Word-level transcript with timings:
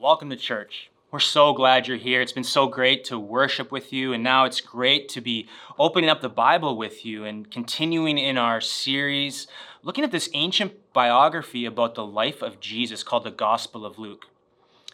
welcome 0.00 0.28
to 0.28 0.36
church. 0.36 0.90
We're 1.10 1.20
so 1.20 1.54
glad 1.54 1.88
you're 1.88 1.96
here. 1.96 2.20
It's 2.20 2.32
been 2.32 2.44
so 2.44 2.66
great 2.66 3.04
to 3.04 3.18
worship 3.18 3.72
with 3.72 3.92
you, 3.92 4.12
and 4.12 4.22
now 4.22 4.44
it's 4.44 4.60
great 4.60 5.08
to 5.10 5.22
be 5.22 5.48
opening 5.78 6.10
up 6.10 6.20
the 6.20 6.28
Bible 6.28 6.76
with 6.76 7.06
you 7.06 7.24
and 7.24 7.50
continuing 7.50 8.18
in 8.18 8.36
our 8.36 8.60
series 8.60 9.46
looking 9.82 10.04
at 10.04 10.10
this 10.10 10.28
ancient 10.34 10.92
biography 10.92 11.64
about 11.64 11.94
the 11.94 12.04
life 12.04 12.42
of 12.42 12.60
Jesus 12.60 13.02
called 13.02 13.24
the 13.24 13.30
Gospel 13.30 13.86
of 13.86 13.98
Luke. 13.98 14.26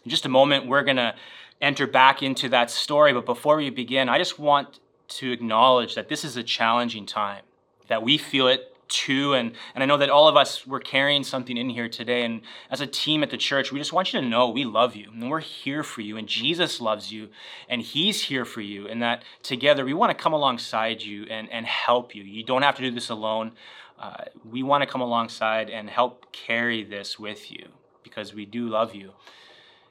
In 0.04 0.10
just 0.10 0.26
a 0.26 0.28
moment, 0.28 0.66
we're 0.66 0.84
going 0.84 0.96
to 0.96 1.14
enter 1.60 1.86
back 1.86 2.22
into 2.22 2.48
that 2.50 2.70
story, 2.70 3.12
but 3.12 3.26
before 3.26 3.56
we 3.56 3.70
begin, 3.70 4.08
I 4.08 4.18
just 4.18 4.38
want 4.38 4.78
to 5.08 5.32
acknowledge 5.32 5.94
that 5.96 6.08
this 6.08 6.24
is 6.24 6.36
a 6.36 6.42
challenging 6.42 7.06
time, 7.06 7.42
that 7.88 8.02
we 8.02 8.18
feel 8.18 8.46
it 8.46 8.71
And, 9.08 9.52
and 9.74 9.82
I 9.82 9.86
know 9.86 9.96
that 9.96 10.10
all 10.10 10.28
of 10.28 10.36
us, 10.36 10.66
we're 10.66 10.80
carrying 10.80 11.24
something 11.24 11.56
in 11.56 11.70
here 11.70 11.88
today. 11.88 12.24
And 12.24 12.42
as 12.70 12.80
a 12.80 12.86
team 12.86 13.22
at 13.22 13.30
the 13.30 13.36
church, 13.36 13.72
we 13.72 13.78
just 13.78 13.92
want 13.92 14.12
you 14.12 14.20
to 14.20 14.26
know 14.26 14.48
we 14.48 14.64
love 14.64 14.94
you 14.96 15.10
and 15.12 15.30
we're 15.30 15.40
here 15.40 15.82
for 15.82 16.00
you. 16.00 16.16
And 16.16 16.28
Jesus 16.28 16.80
loves 16.80 17.12
you 17.12 17.28
and 17.68 17.82
He's 17.82 18.24
here 18.24 18.44
for 18.44 18.60
you. 18.60 18.86
And 18.86 19.02
that 19.02 19.22
together 19.42 19.84
we 19.84 19.94
want 19.94 20.16
to 20.16 20.22
come 20.22 20.32
alongside 20.32 21.02
you 21.02 21.24
and, 21.24 21.50
and 21.50 21.66
help 21.66 22.14
you. 22.14 22.22
You 22.22 22.44
don't 22.44 22.62
have 22.62 22.76
to 22.76 22.82
do 22.82 22.90
this 22.90 23.08
alone. 23.08 23.52
Uh, 23.98 24.24
we 24.44 24.62
want 24.62 24.82
to 24.82 24.86
come 24.86 25.00
alongside 25.00 25.70
and 25.70 25.88
help 25.88 26.32
carry 26.32 26.82
this 26.82 27.18
with 27.18 27.50
you 27.50 27.68
because 28.02 28.34
we 28.34 28.44
do 28.44 28.68
love 28.68 28.94
you. 28.94 29.12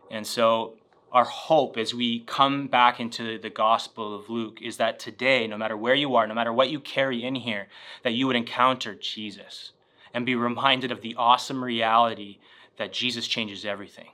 And 0.10 0.28
so 0.28 0.76
our 1.12 1.26
hope 1.26 1.78
as 1.78 1.94
we 1.94 2.22
come 2.22 2.68
back 2.68 3.00
into 3.00 3.38
the 3.38 3.50
Gospel 3.50 4.16
of 4.16 4.30
Luke 4.30 4.62
is 4.62 4.78
that 4.78 4.98
today, 4.98 5.46
no 5.46 5.58
matter 5.58 5.76
where 5.76 5.96
you 5.96 6.16
are, 6.16 6.26
no 6.26 6.34
matter 6.34 6.54
what 6.54 6.70
you 6.70 6.80
carry 6.80 7.24
in 7.24 7.36
here, 7.36 7.68
that 8.04 8.14
you 8.14 8.28
would 8.28 8.36
encounter 8.36 8.96
Jesus 8.96 9.74
and 10.14 10.26
be 10.26 10.36
reminded 10.36 10.92
of 10.92 11.02
the 11.02 11.16
awesome 11.16 11.64
reality 11.64 12.38
that 12.78 12.94
Jesus 12.94 13.28
changes 13.28 13.66
everything. 13.66 14.10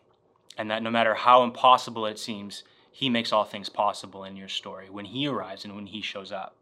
And 0.57 0.71
that 0.71 0.81
no 0.81 0.89
matter 0.89 1.13
how 1.13 1.43
impossible 1.43 2.07
it 2.07 2.17
seems, 2.17 2.63
he 2.91 3.09
makes 3.09 3.31
all 3.31 3.43
things 3.43 3.69
possible 3.69 4.23
in 4.23 4.35
your 4.35 4.47
story 4.47 4.89
when 4.89 5.05
he 5.05 5.27
arrives 5.27 5.63
and 5.63 5.75
when 5.75 5.85
he 5.85 6.01
shows 6.01 6.31
up. 6.31 6.55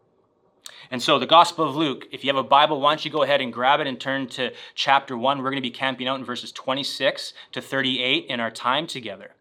And 0.92 1.02
so, 1.02 1.18
the 1.18 1.26
Gospel 1.26 1.70
of 1.70 1.76
Luke, 1.76 2.08
if 2.12 2.24
you 2.24 2.30
have 2.30 2.44
a 2.44 2.48
Bible, 2.48 2.82
why 2.82 2.92
don't 2.92 3.06
you 3.06 3.12
go 3.12 3.24
ahead 3.24 3.40
and 3.40 3.54
grab 3.54 3.80
it 3.80 3.88
and 3.88 4.00
turn 4.00 4.28
to 4.30 4.52
chapter 4.74 5.18
1. 5.18 5.38
We're 5.38 5.52
going 5.52 5.56
to 5.56 5.62
be 5.62 5.72
camping 5.72 6.08
out 6.08 6.20
in 6.20 6.26
verses 6.26 6.52
26 6.52 7.34
to 7.54 7.62
38 7.62 8.26
in 8.26 8.40
our 8.40 8.52
time 8.52 8.86
together. 8.86 9.32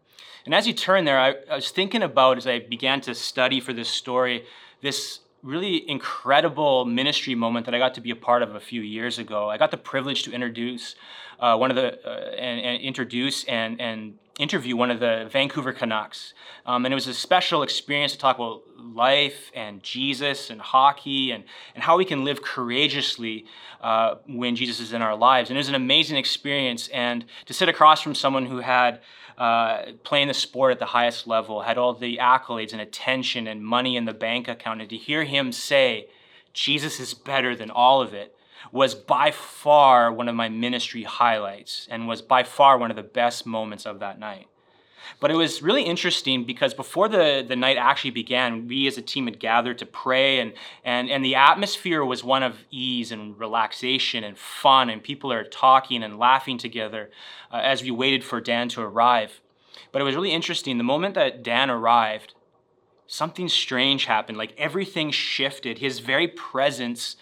And 0.45 0.53
as 0.53 0.67
you 0.67 0.73
turn 0.73 1.05
there, 1.05 1.19
I, 1.19 1.35
I, 1.49 1.55
was 1.55 1.71
thinking 1.71 2.03
about 2.03 2.37
as 2.37 2.45
I 2.45 2.59
began 2.59 3.01
to 3.01 3.15
study 3.15 3.59
for 3.59 3.73
this 3.73 3.89
story, 3.89 4.45
this 4.81 5.21
really 5.41 5.89
incredible 5.89 6.85
ministry 6.85 7.33
moment 7.33 7.65
that 7.65 7.73
I 7.73 7.79
got 7.79 7.95
to 7.95 8.01
be 8.01 8.11
a 8.11 8.15
part 8.15 8.43
of 8.43 8.53
a 8.53 8.59
few 8.59 8.81
years 8.81 9.17
ago. 9.17 9.49
I 9.49 9.57
got 9.57 9.71
the 9.71 9.77
privilege 9.77 10.23
to 10.23 10.31
introduce 10.31 10.95
uh, 11.39 11.57
one 11.57 11.71
of 11.71 11.75
the 11.75 11.99
uh, 12.07 12.35
and, 12.35 12.61
and, 12.61 12.81
introduce 12.81 13.43
and 13.45 13.81
and 13.81 14.17
interview 14.39 14.75
one 14.75 14.91
of 14.91 14.99
the 14.99 15.27
Vancouver 15.31 15.73
Canucks, 15.73 16.33
um, 16.65 16.85
and 16.85 16.93
it 16.93 16.95
was 16.95 17.07
a 17.07 17.13
special 17.13 17.63
experience 17.63 18.11
to 18.11 18.17
talk 18.17 18.37
about 18.37 18.63
life 18.77 19.51
and 19.53 19.81
Jesus 19.81 20.49
and 20.49 20.61
hockey 20.61 21.31
and 21.31 21.43
and 21.73 21.83
how 21.83 21.97
we 21.97 22.05
can 22.05 22.23
live 22.23 22.41
courageously 22.41 23.45
uh, 23.81 24.15
when 24.27 24.55
Jesus 24.55 24.79
is 24.79 24.93
in 24.93 25.01
our 25.01 25.15
lives. 25.15 25.49
And 25.49 25.57
it 25.57 25.59
was 25.59 25.69
an 25.69 25.75
amazing 25.75 26.17
experience, 26.17 26.87
and 26.89 27.25
to 27.45 27.53
sit 27.53 27.67
across 27.67 28.01
from 28.01 28.15
someone 28.15 28.45
who 28.45 28.59
had 28.59 29.01
uh, 29.37 29.91
playing 30.03 30.27
the 30.27 30.33
sport 30.33 30.71
at 30.71 30.79
the 30.79 30.85
highest 30.85 31.27
level, 31.27 31.61
had 31.61 31.77
all 31.77 31.93
the 31.93 32.17
accolades 32.21 32.71
and 32.71 32.81
attention 32.81 33.47
and 33.47 33.65
money 33.65 33.97
in 33.97 34.05
the 34.05 34.13
bank 34.13 34.47
account, 34.47 34.81
and 34.81 34.89
to 34.89 34.97
hear 34.97 35.23
him 35.23 35.51
say, 35.51 36.07
Jesus 36.53 36.99
is 36.99 37.13
better 37.13 37.55
than 37.55 37.69
all 37.69 38.01
of 38.01 38.13
it, 38.13 38.35
was 38.71 38.95
by 38.95 39.31
far 39.31 40.11
one 40.11 40.27
of 40.27 40.35
my 40.35 40.49
ministry 40.49 41.03
highlights 41.03 41.87
and 41.89 42.07
was 42.07 42.21
by 42.21 42.43
far 42.43 42.77
one 42.77 42.89
of 42.89 42.97
the 42.97 43.03
best 43.03 43.45
moments 43.45 43.85
of 43.85 43.99
that 43.99 44.19
night. 44.19 44.47
But 45.19 45.31
it 45.31 45.35
was 45.35 45.61
really 45.61 45.83
interesting 45.83 46.43
because 46.43 46.73
before 46.73 47.07
the, 47.07 47.45
the 47.47 47.55
night 47.55 47.77
actually 47.77 48.11
began, 48.11 48.67
we 48.67 48.87
as 48.87 48.97
a 48.97 49.01
team 49.01 49.25
had 49.25 49.39
gathered 49.39 49.77
to 49.79 49.85
pray, 49.85 50.39
and, 50.39 50.53
and, 50.83 51.09
and 51.09 51.23
the 51.23 51.35
atmosphere 51.35 52.03
was 52.03 52.23
one 52.23 52.43
of 52.43 52.65
ease 52.71 53.11
and 53.11 53.37
relaxation 53.39 54.23
and 54.23 54.37
fun, 54.37 54.89
and 54.89 55.03
people 55.03 55.31
are 55.31 55.43
talking 55.43 56.03
and 56.03 56.19
laughing 56.19 56.57
together 56.57 57.09
uh, 57.51 57.57
as 57.57 57.83
we 57.83 57.91
waited 57.91 58.23
for 58.23 58.41
Dan 58.41 58.69
to 58.69 58.81
arrive. 58.81 59.41
But 59.91 60.01
it 60.01 60.05
was 60.05 60.15
really 60.15 60.31
interesting. 60.31 60.77
The 60.77 60.83
moment 60.83 61.15
that 61.15 61.43
Dan 61.43 61.69
arrived, 61.69 62.33
something 63.07 63.47
strange 63.47 64.05
happened. 64.05 64.37
Like 64.37 64.53
everything 64.57 65.11
shifted. 65.11 65.79
His 65.79 65.99
very 65.99 66.27
presence 66.27 67.15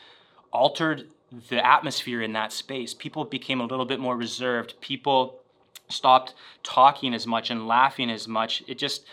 altered 0.52 1.10
the 1.50 1.66
atmosphere 1.66 2.22
in 2.22 2.34
that 2.34 2.54
space. 2.54 2.94
People 2.94 3.26
became 3.26 3.60
a 3.60 3.66
little 3.66 3.86
bit 3.86 4.00
more 4.00 4.16
reserved. 4.16 4.76
People 4.82 5.43
stopped 5.90 6.34
talking 6.64 7.14
as 7.14 7.28
much 7.28 7.50
and 7.50 7.68
laughing 7.68 8.10
as 8.10 8.28
much. 8.28 8.64
It 8.68 8.78
just, 8.78 9.06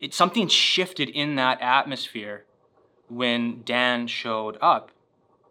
it 0.00 0.14
something 0.14 0.48
shifted 0.48 1.08
in 1.08 1.36
that 1.36 1.60
atmosphere 1.60 2.44
when 3.08 3.62
Dan 3.64 4.06
showed 4.06 4.56
up. 4.60 4.90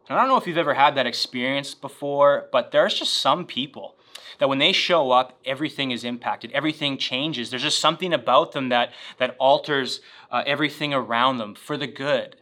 And 0.10 0.18
I 0.18 0.22
don't 0.22 0.30
know 0.30 0.38
if 0.38 0.48
you've 0.48 0.58
ever 0.58 0.74
had 0.74 0.96
that 0.96 1.08
experience 1.08 1.74
before, 1.74 2.48
but 2.52 2.72
there's 2.72 2.94
just 2.94 3.14
some 3.14 3.46
people 3.46 3.96
that 4.40 4.50
when 4.50 4.58
they 4.58 4.72
show 4.72 5.12
up, 5.12 5.38
everything 5.46 5.92
is 5.92 6.04
impacted, 6.04 6.52
everything 6.52 6.98
changes. 6.98 7.50
There's 7.50 7.62
just 7.62 7.80
something 7.80 8.12
about 8.12 8.54
them 8.54 8.70
that 8.70 8.92
that 9.20 9.36
alters 9.38 10.02
uh, 10.32 10.44
everything 10.46 10.94
around 10.94 11.38
them 11.38 11.54
for 11.54 11.78
the 11.78 11.88
good. 11.88 12.38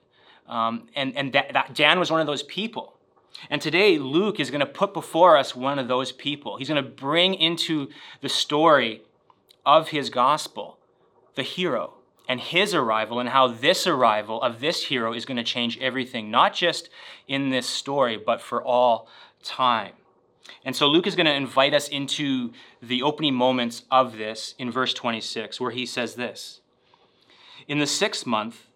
Um, 0.48 0.88
and 0.96 1.16
and 1.18 1.34
that, 1.34 1.54
that 1.54 1.76
Dan 1.76 2.00
was 2.00 2.10
one 2.10 2.22
of 2.22 2.28
those 2.28 2.44
people. 2.44 2.96
And 3.50 3.62
today, 3.62 3.98
Luke 3.98 4.40
is 4.40 4.52
going 4.52 4.60
to 4.60 4.66
put 4.66 4.94
before 4.94 5.38
us 5.38 5.56
one 5.56 5.80
of 5.80 5.88
those 5.88 6.12
people. 6.12 6.58
He's 6.58 6.70
going 6.70 6.84
to 6.84 6.90
bring 6.90 7.34
into 7.34 7.90
the 8.22 8.30
story 8.30 9.04
of 9.66 9.90
his 9.90 10.10
gospel 10.10 10.78
the 11.36 11.44
hero 11.44 11.94
and 12.28 12.40
his 12.40 12.76
arrival, 12.76 13.20
and 13.20 13.30
how 13.30 13.48
this 13.48 13.88
arrival 13.88 14.40
of 14.44 14.60
this 14.60 14.86
hero 14.86 15.14
is 15.14 15.26
going 15.26 15.38
to 15.38 15.44
change 15.44 15.80
everything, 15.80 16.30
not 16.30 16.54
just 16.54 16.90
in 17.28 17.50
this 17.50 17.66
story, 17.66 18.18
but 18.24 18.40
for 18.40 18.64
all 18.64 19.08
time. 19.42 19.94
And 20.64 20.76
so 20.76 20.88
Luke 20.88 21.08
is 21.08 21.16
going 21.16 21.26
to 21.26 21.34
invite 21.34 21.74
us 21.74 21.88
into 21.88 22.52
the 22.84 23.02
opening 23.02 23.34
moments 23.34 23.84
of 23.90 24.18
this 24.18 24.54
in 24.60 24.70
verse 24.70 24.94
26, 24.94 25.60
where 25.60 25.72
he 25.72 25.88
says 25.88 26.16
this 26.16 26.62
In 27.68 27.80
the 27.80 27.88
sixth 27.88 28.28
month, 28.28 28.68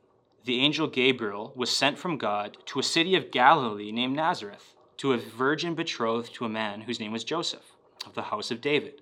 the 0.45 0.59
angel 0.59 0.87
Gabriel 0.87 1.53
was 1.55 1.69
sent 1.69 1.97
from 1.97 2.17
God 2.17 2.57
to 2.65 2.79
a 2.79 2.83
city 2.83 3.15
of 3.15 3.31
Galilee 3.31 3.91
named 3.91 4.15
Nazareth, 4.15 4.75
to 4.97 5.13
a 5.13 5.17
virgin 5.17 5.73
betrothed 5.73 6.33
to 6.33 6.45
a 6.45 6.49
man 6.49 6.81
whose 6.81 6.99
name 6.99 7.13
was 7.13 7.23
Joseph, 7.23 7.75
of 8.05 8.13
the 8.13 8.23
house 8.23 8.51
of 8.51 8.59
David. 8.59 9.01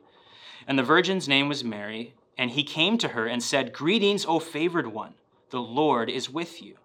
And 0.67 0.77
the 0.77 0.83
virgin's 0.83 1.27
name 1.27 1.49
was 1.49 1.63
Mary, 1.63 2.13
and 2.37 2.51
he 2.51 2.63
came 2.63 2.97
to 2.99 3.09
her 3.09 3.25
and 3.25 3.41
said, 3.41 3.73
Greetings, 3.73 4.25
O 4.25 4.39
favored 4.39 4.87
one, 4.87 5.15
the 5.49 5.61
Lord 5.61 6.09
is 6.09 6.29
with 6.29 6.61
you. 6.61 6.75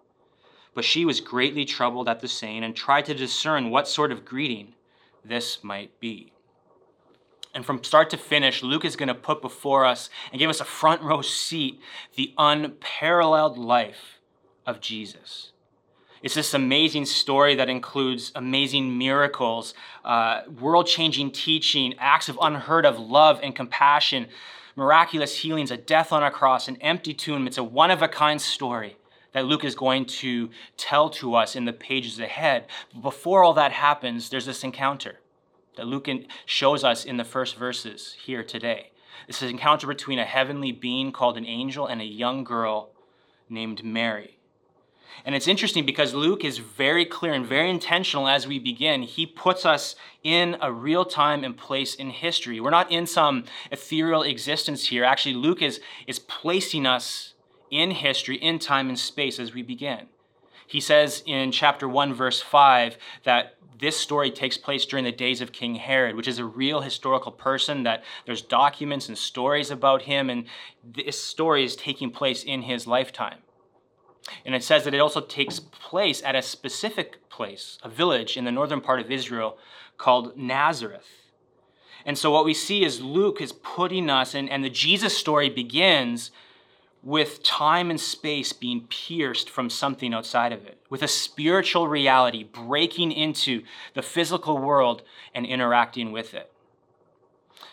But 0.73 0.85
she 0.85 1.05
was 1.05 1.21
greatly 1.21 1.63
troubled 1.63 2.09
at 2.09 2.19
the 2.19 2.27
saying 2.27 2.63
and 2.63 2.75
tried 2.75 3.05
to 3.05 3.13
discern 3.13 3.69
what 3.69 3.87
sort 3.87 4.11
of 4.11 4.25
greeting 4.25 4.73
this 5.23 5.63
might 5.63 5.99
be. 5.99 6.33
And 7.53 7.65
from 7.65 7.83
start 7.83 8.09
to 8.11 8.17
finish, 8.17 8.61
Luke 8.61 8.85
is 8.85 8.95
going 8.95 9.07
to 9.07 9.15
put 9.15 9.41
before 9.41 9.85
us 9.85 10.09
and 10.31 10.39
give 10.39 10.49
us 10.49 10.61
a 10.61 10.65
front 10.65 11.01
row 11.01 11.21
seat 11.21 11.79
the 12.15 12.33
unparalleled 12.37 13.57
life 13.57 14.16
of 14.67 14.81
Jesus. 14.81 15.53
It's 16.21 16.35
this 16.35 16.53
amazing 16.53 17.05
story 17.05 17.55
that 17.55 17.69
includes 17.69 18.31
amazing 18.35 18.97
miracles, 18.97 19.73
uh, 20.03 20.41
world 20.59 20.87
changing 20.87 21.31
teaching, 21.31 21.95
acts 21.99 22.27
of 22.27 22.37
unheard 22.41 22.85
of 22.85 22.99
love 22.99 23.39
and 23.41 23.55
compassion, 23.55 24.27
miraculous 24.75 25.37
healings, 25.39 25.71
a 25.71 25.77
death 25.77 26.11
on 26.11 26.23
a 26.23 26.31
cross, 26.31 26.67
an 26.67 26.77
empty 26.81 27.13
tomb. 27.13 27.47
It's 27.47 27.57
a 27.57 27.63
one 27.63 27.91
of 27.91 28.01
a 28.01 28.07
kind 28.07 28.41
story 28.41 28.97
that 29.33 29.45
Luke 29.45 29.63
is 29.63 29.75
going 29.75 30.05
to 30.05 30.49
tell 30.75 31.09
to 31.11 31.35
us 31.35 31.55
in 31.55 31.65
the 31.65 31.73
pages 31.73 32.19
ahead. 32.19 32.65
But 32.93 33.03
before 33.03 33.43
all 33.43 33.53
that 33.53 33.71
happens, 33.71 34.29
there's 34.29 34.47
this 34.47 34.63
encounter 34.63 35.19
that 35.75 35.85
Luke 35.85 36.09
shows 36.45 36.83
us 36.83 37.05
in 37.05 37.17
the 37.17 37.23
first 37.23 37.55
verses 37.55 38.17
here 38.25 38.43
today. 38.43 38.89
This 39.27 39.37
is 39.37 39.43
an 39.43 39.49
encounter 39.49 39.85
between 39.85 40.17
a 40.19 40.25
heavenly 40.25 40.71
being 40.71 41.11
called 41.11 41.37
an 41.37 41.45
angel 41.45 41.85
and 41.85 42.01
a 42.01 42.05
young 42.05 42.43
girl 42.43 42.89
named 43.49 43.83
Mary. 43.83 44.36
And 45.25 45.35
it's 45.35 45.47
interesting 45.47 45.85
because 45.85 46.13
Luke 46.13 46.43
is 46.45 46.57
very 46.57 47.05
clear 47.05 47.33
and 47.33 47.45
very 47.45 47.69
intentional 47.69 48.27
as 48.27 48.47
we 48.47 48.59
begin. 48.59 49.01
He 49.01 49.25
puts 49.25 49.65
us 49.65 49.95
in 50.23 50.57
a 50.61 50.71
real 50.71 51.05
time 51.05 51.43
and 51.43 51.57
place 51.57 51.95
in 51.95 52.09
history. 52.09 52.59
We're 52.59 52.69
not 52.69 52.91
in 52.91 53.05
some 53.05 53.45
ethereal 53.71 54.23
existence 54.23 54.87
here. 54.87 55.03
Actually, 55.03 55.35
Luke 55.35 55.61
is, 55.61 55.81
is 56.05 56.19
placing 56.19 56.85
us 56.85 57.33
in 57.69 57.91
history, 57.91 58.37
in 58.37 58.59
time 58.59 58.89
and 58.89 58.97
space 58.97 59.39
as 59.39 59.53
we 59.53 59.61
begin. 59.61 60.07
He 60.65 60.81
says 60.81 61.23
in 61.25 61.51
chapter 61.51 61.87
1, 61.87 62.13
verse 62.13 62.41
5, 62.41 62.97
that 63.23 63.55
this 63.79 63.97
story 63.97 64.31
takes 64.31 64.57
place 64.57 64.85
during 64.85 65.05
the 65.05 65.11
days 65.11 65.39
of 65.41 65.51
King 65.51 65.75
Herod, 65.75 66.15
which 66.15 66.27
is 66.27 66.39
a 66.39 66.45
real 66.45 66.81
historical 66.81 67.31
person, 67.31 67.83
that 67.83 68.03
there's 68.25 68.41
documents 68.41 69.07
and 69.07 69.17
stories 69.17 69.71
about 69.71 70.03
him, 70.03 70.29
and 70.29 70.45
this 70.83 71.21
story 71.21 71.63
is 71.63 71.75
taking 71.75 72.09
place 72.09 72.43
in 72.43 72.63
his 72.63 72.87
lifetime. 72.87 73.39
And 74.45 74.55
it 74.55 74.63
says 74.63 74.83
that 74.83 74.93
it 74.93 74.99
also 74.99 75.21
takes 75.21 75.59
place 75.59 76.21
at 76.23 76.35
a 76.35 76.41
specific 76.41 77.29
place, 77.29 77.77
a 77.83 77.89
village 77.89 78.37
in 78.37 78.45
the 78.45 78.51
northern 78.51 78.81
part 78.81 78.99
of 78.99 79.11
Israel 79.11 79.57
called 79.97 80.37
Nazareth. 80.37 81.07
And 82.05 82.17
so 82.17 82.31
what 82.31 82.45
we 82.45 82.53
see 82.53 82.85
is 82.85 83.01
Luke 83.01 83.41
is 83.41 83.51
putting 83.51 84.09
us, 84.09 84.33
and, 84.33 84.49
and 84.49 84.63
the 84.63 84.69
Jesus 84.69 85.17
story 85.17 85.49
begins 85.49 86.31
with 87.03 87.43
time 87.43 87.89
and 87.89 87.99
space 87.99 88.53
being 88.53 88.87
pierced 88.89 89.49
from 89.49 89.69
something 89.69 90.13
outside 90.13 90.51
of 90.51 90.65
it, 90.65 90.79
with 90.89 91.03
a 91.03 91.07
spiritual 91.07 91.87
reality 91.87 92.43
breaking 92.43 93.11
into 93.11 93.63
the 93.93 94.01
physical 94.01 94.57
world 94.57 95.03
and 95.33 95.45
interacting 95.45 96.11
with 96.11 96.33
it. 96.33 96.51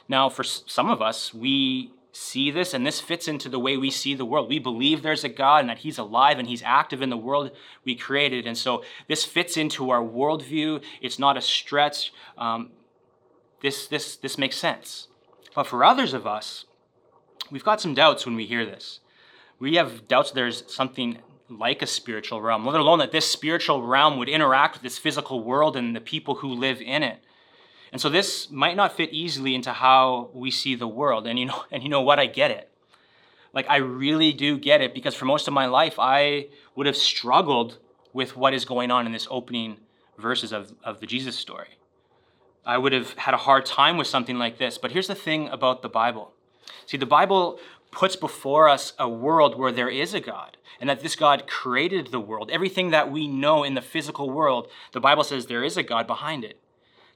Now, 0.08 0.28
for 0.28 0.44
some 0.44 0.90
of 0.90 1.00
us, 1.00 1.32
we 1.32 1.90
see 2.14 2.50
this, 2.50 2.72
and 2.72 2.86
this 2.86 3.00
fits 3.00 3.26
into 3.26 3.48
the 3.48 3.58
way 3.58 3.76
we 3.76 3.90
see 3.90 4.14
the 4.14 4.24
world. 4.24 4.48
We 4.48 4.60
believe 4.60 5.02
there's 5.02 5.24
a 5.24 5.28
God 5.28 5.60
and 5.60 5.68
that 5.68 5.78
He's 5.78 5.98
alive 5.98 6.38
and 6.38 6.48
He's 6.48 6.62
active 6.62 7.02
in 7.02 7.10
the 7.10 7.16
world 7.16 7.50
we 7.84 7.96
created. 7.96 8.46
And 8.46 8.56
so 8.56 8.84
this 9.08 9.24
fits 9.24 9.56
into 9.56 9.90
our 9.90 10.02
worldview. 10.02 10.82
It's 11.02 11.18
not 11.18 11.36
a 11.36 11.40
stretch. 11.40 12.12
Um, 12.38 12.70
this, 13.62 13.88
this, 13.88 14.16
this 14.16 14.38
makes 14.38 14.56
sense. 14.56 15.08
But 15.54 15.66
for 15.66 15.84
others 15.84 16.14
of 16.14 16.26
us, 16.26 16.66
we've 17.50 17.64
got 17.64 17.80
some 17.80 17.94
doubts 17.94 18.24
when 18.24 18.36
we 18.36 18.46
hear 18.46 18.64
this. 18.64 19.00
We 19.58 19.74
have 19.74 20.06
doubts 20.06 20.30
there's 20.30 20.62
something 20.72 21.18
like 21.48 21.82
a 21.82 21.86
spiritual 21.86 22.40
realm, 22.40 22.64
let 22.64 22.80
alone 22.80 23.00
that 23.00 23.12
this 23.12 23.30
spiritual 23.30 23.82
realm 23.82 24.18
would 24.18 24.28
interact 24.28 24.76
with 24.76 24.82
this 24.82 24.98
physical 24.98 25.42
world 25.42 25.76
and 25.76 25.94
the 25.94 26.00
people 26.00 26.36
who 26.36 26.48
live 26.48 26.80
in 26.80 27.02
it. 27.02 27.22
And 27.94 28.00
so 28.00 28.08
this 28.08 28.50
might 28.50 28.74
not 28.74 28.96
fit 28.96 29.12
easily 29.12 29.54
into 29.54 29.72
how 29.72 30.30
we 30.34 30.50
see 30.50 30.74
the 30.74 30.88
world. 30.88 31.28
And 31.28 31.38
you 31.38 31.46
know, 31.46 31.62
and 31.70 31.80
you 31.84 31.88
know 31.88 32.02
what? 32.02 32.18
I 32.18 32.26
get 32.26 32.50
it. 32.50 32.68
Like 33.52 33.66
I 33.70 33.76
really 33.76 34.32
do 34.32 34.58
get 34.58 34.80
it 34.80 34.92
because 34.92 35.14
for 35.14 35.26
most 35.26 35.46
of 35.46 35.54
my 35.54 35.66
life 35.66 35.94
I 35.96 36.48
would 36.74 36.86
have 36.86 36.96
struggled 36.96 37.78
with 38.12 38.36
what 38.36 38.52
is 38.52 38.64
going 38.64 38.90
on 38.90 39.06
in 39.06 39.12
this 39.12 39.28
opening 39.30 39.76
verses 40.18 40.50
of, 40.50 40.74
of 40.82 40.98
the 40.98 41.06
Jesus 41.06 41.36
story. 41.36 41.78
I 42.66 42.78
would 42.78 42.92
have 42.92 43.12
had 43.12 43.32
a 43.32 43.36
hard 43.36 43.64
time 43.64 43.96
with 43.96 44.08
something 44.08 44.38
like 44.38 44.58
this. 44.58 44.76
But 44.76 44.90
here's 44.90 45.06
the 45.06 45.14
thing 45.14 45.48
about 45.48 45.82
the 45.82 45.88
Bible. 45.88 46.32
See, 46.86 46.96
the 46.96 47.06
Bible 47.06 47.60
puts 47.92 48.16
before 48.16 48.68
us 48.68 48.92
a 48.98 49.08
world 49.08 49.56
where 49.56 49.70
there 49.70 49.88
is 49.88 50.14
a 50.14 50.20
God 50.20 50.56
and 50.80 50.90
that 50.90 50.98
this 50.98 51.14
God 51.14 51.46
created 51.46 52.08
the 52.08 52.18
world. 52.18 52.50
Everything 52.50 52.90
that 52.90 53.12
we 53.12 53.28
know 53.28 53.62
in 53.62 53.74
the 53.74 53.80
physical 53.80 54.30
world, 54.30 54.66
the 54.90 55.00
Bible 55.00 55.22
says 55.22 55.46
there 55.46 55.62
is 55.62 55.76
a 55.76 55.84
God 55.84 56.08
behind 56.08 56.42
it 56.42 56.58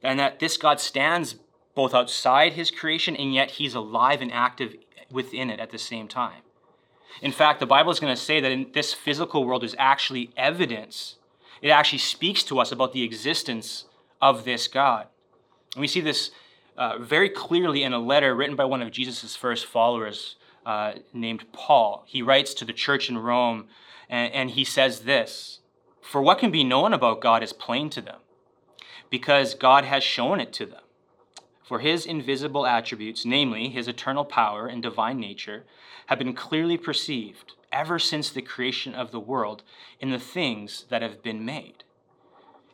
and 0.02 0.18
that 0.18 0.38
this 0.38 0.56
God 0.56 0.80
stands 0.80 1.36
both 1.74 1.94
outside 1.94 2.54
his 2.54 2.70
creation 2.70 3.14
and 3.16 3.32
yet 3.32 3.52
he's 3.52 3.74
alive 3.74 4.20
and 4.20 4.32
active 4.32 4.76
within 5.10 5.50
it 5.50 5.60
at 5.60 5.70
the 5.70 5.78
same 5.78 6.08
time. 6.08 6.42
In 7.22 7.32
fact, 7.32 7.60
the 7.60 7.66
Bible 7.66 7.90
is 7.90 8.00
going 8.00 8.14
to 8.14 8.20
say 8.20 8.40
that 8.40 8.52
in 8.52 8.70
this 8.72 8.92
physical 8.92 9.44
world 9.44 9.64
is 9.64 9.74
actually 9.78 10.30
evidence. 10.36 11.16
It 11.62 11.70
actually 11.70 11.98
speaks 11.98 12.42
to 12.44 12.58
us 12.58 12.70
about 12.70 12.92
the 12.92 13.02
existence 13.02 13.86
of 14.20 14.44
this 14.44 14.68
God. 14.68 15.06
And 15.74 15.80
we 15.80 15.88
see 15.88 16.00
this 16.00 16.30
uh, 16.76 16.98
very 16.98 17.28
clearly 17.28 17.82
in 17.82 17.92
a 17.92 17.98
letter 17.98 18.34
written 18.34 18.56
by 18.56 18.64
one 18.64 18.82
of 18.82 18.90
Jesus' 18.90 19.34
first 19.34 19.66
followers 19.66 20.36
uh, 20.64 20.94
named 21.12 21.44
Paul. 21.52 22.04
He 22.06 22.22
writes 22.22 22.54
to 22.54 22.64
the 22.64 22.72
church 22.72 23.08
in 23.08 23.18
Rome 23.18 23.68
and, 24.08 24.32
and 24.32 24.50
he 24.50 24.64
says 24.64 25.00
this 25.00 25.60
For 26.00 26.22
what 26.22 26.38
can 26.38 26.50
be 26.50 26.64
known 26.64 26.92
about 26.92 27.20
God 27.20 27.42
is 27.42 27.52
plain 27.52 27.90
to 27.90 28.00
them 28.00 28.20
because 29.10 29.54
God 29.54 29.84
has 29.84 30.02
shown 30.02 30.40
it 30.40 30.52
to 30.54 30.66
them. 30.66 30.82
For 31.62 31.80
his 31.80 32.06
invisible 32.06 32.66
attributes, 32.66 33.24
namely 33.24 33.68
his 33.68 33.88
eternal 33.88 34.24
power 34.24 34.66
and 34.66 34.82
divine 34.82 35.20
nature, 35.20 35.64
have 36.06 36.18
been 36.18 36.32
clearly 36.32 36.78
perceived 36.78 37.52
ever 37.70 37.98
since 37.98 38.30
the 38.30 38.42
creation 38.42 38.94
of 38.94 39.10
the 39.10 39.20
world 39.20 39.62
in 40.00 40.10
the 40.10 40.18
things 40.18 40.86
that 40.88 41.02
have 41.02 41.22
been 41.22 41.44
made. 41.44 41.84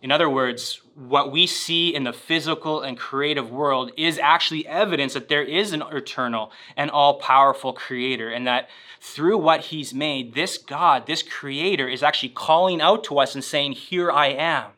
In 0.04 0.12
other 0.12 0.28
words, 0.28 0.82
what 0.94 1.32
we 1.32 1.46
see 1.46 1.94
in 1.94 2.04
the 2.04 2.12
physical 2.12 2.82
and 2.82 2.96
creative 2.96 3.50
world 3.50 3.90
is 3.96 4.18
actually 4.18 4.66
evidence 4.66 5.14
that 5.14 5.30
there 5.30 5.42
is 5.42 5.72
an 5.72 5.82
eternal 5.90 6.52
and 6.76 6.90
all 6.90 7.14
powerful 7.14 7.72
creator, 7.72 8.28
and 8.28 8.46
that 8.46 8.68
through 9.00 9.38
what 9.38 9.62
he's 9.62 9.94
made, 9.94 10.34
this 10.34 10.58
God, 10.58 11.06
this 11.06 11.22
creator, 11.22 11.88
is 11.88 12.02
actually 12.02 12.28
calling 12.28 12.82
out 12.82 13.02
to 13.04 13.18
us 13.18 13.34
and 13.34 13.42
saying, 13.42 13.72
Here 13.72 14.12
I 14.12 14.26
am. 14.26 14.72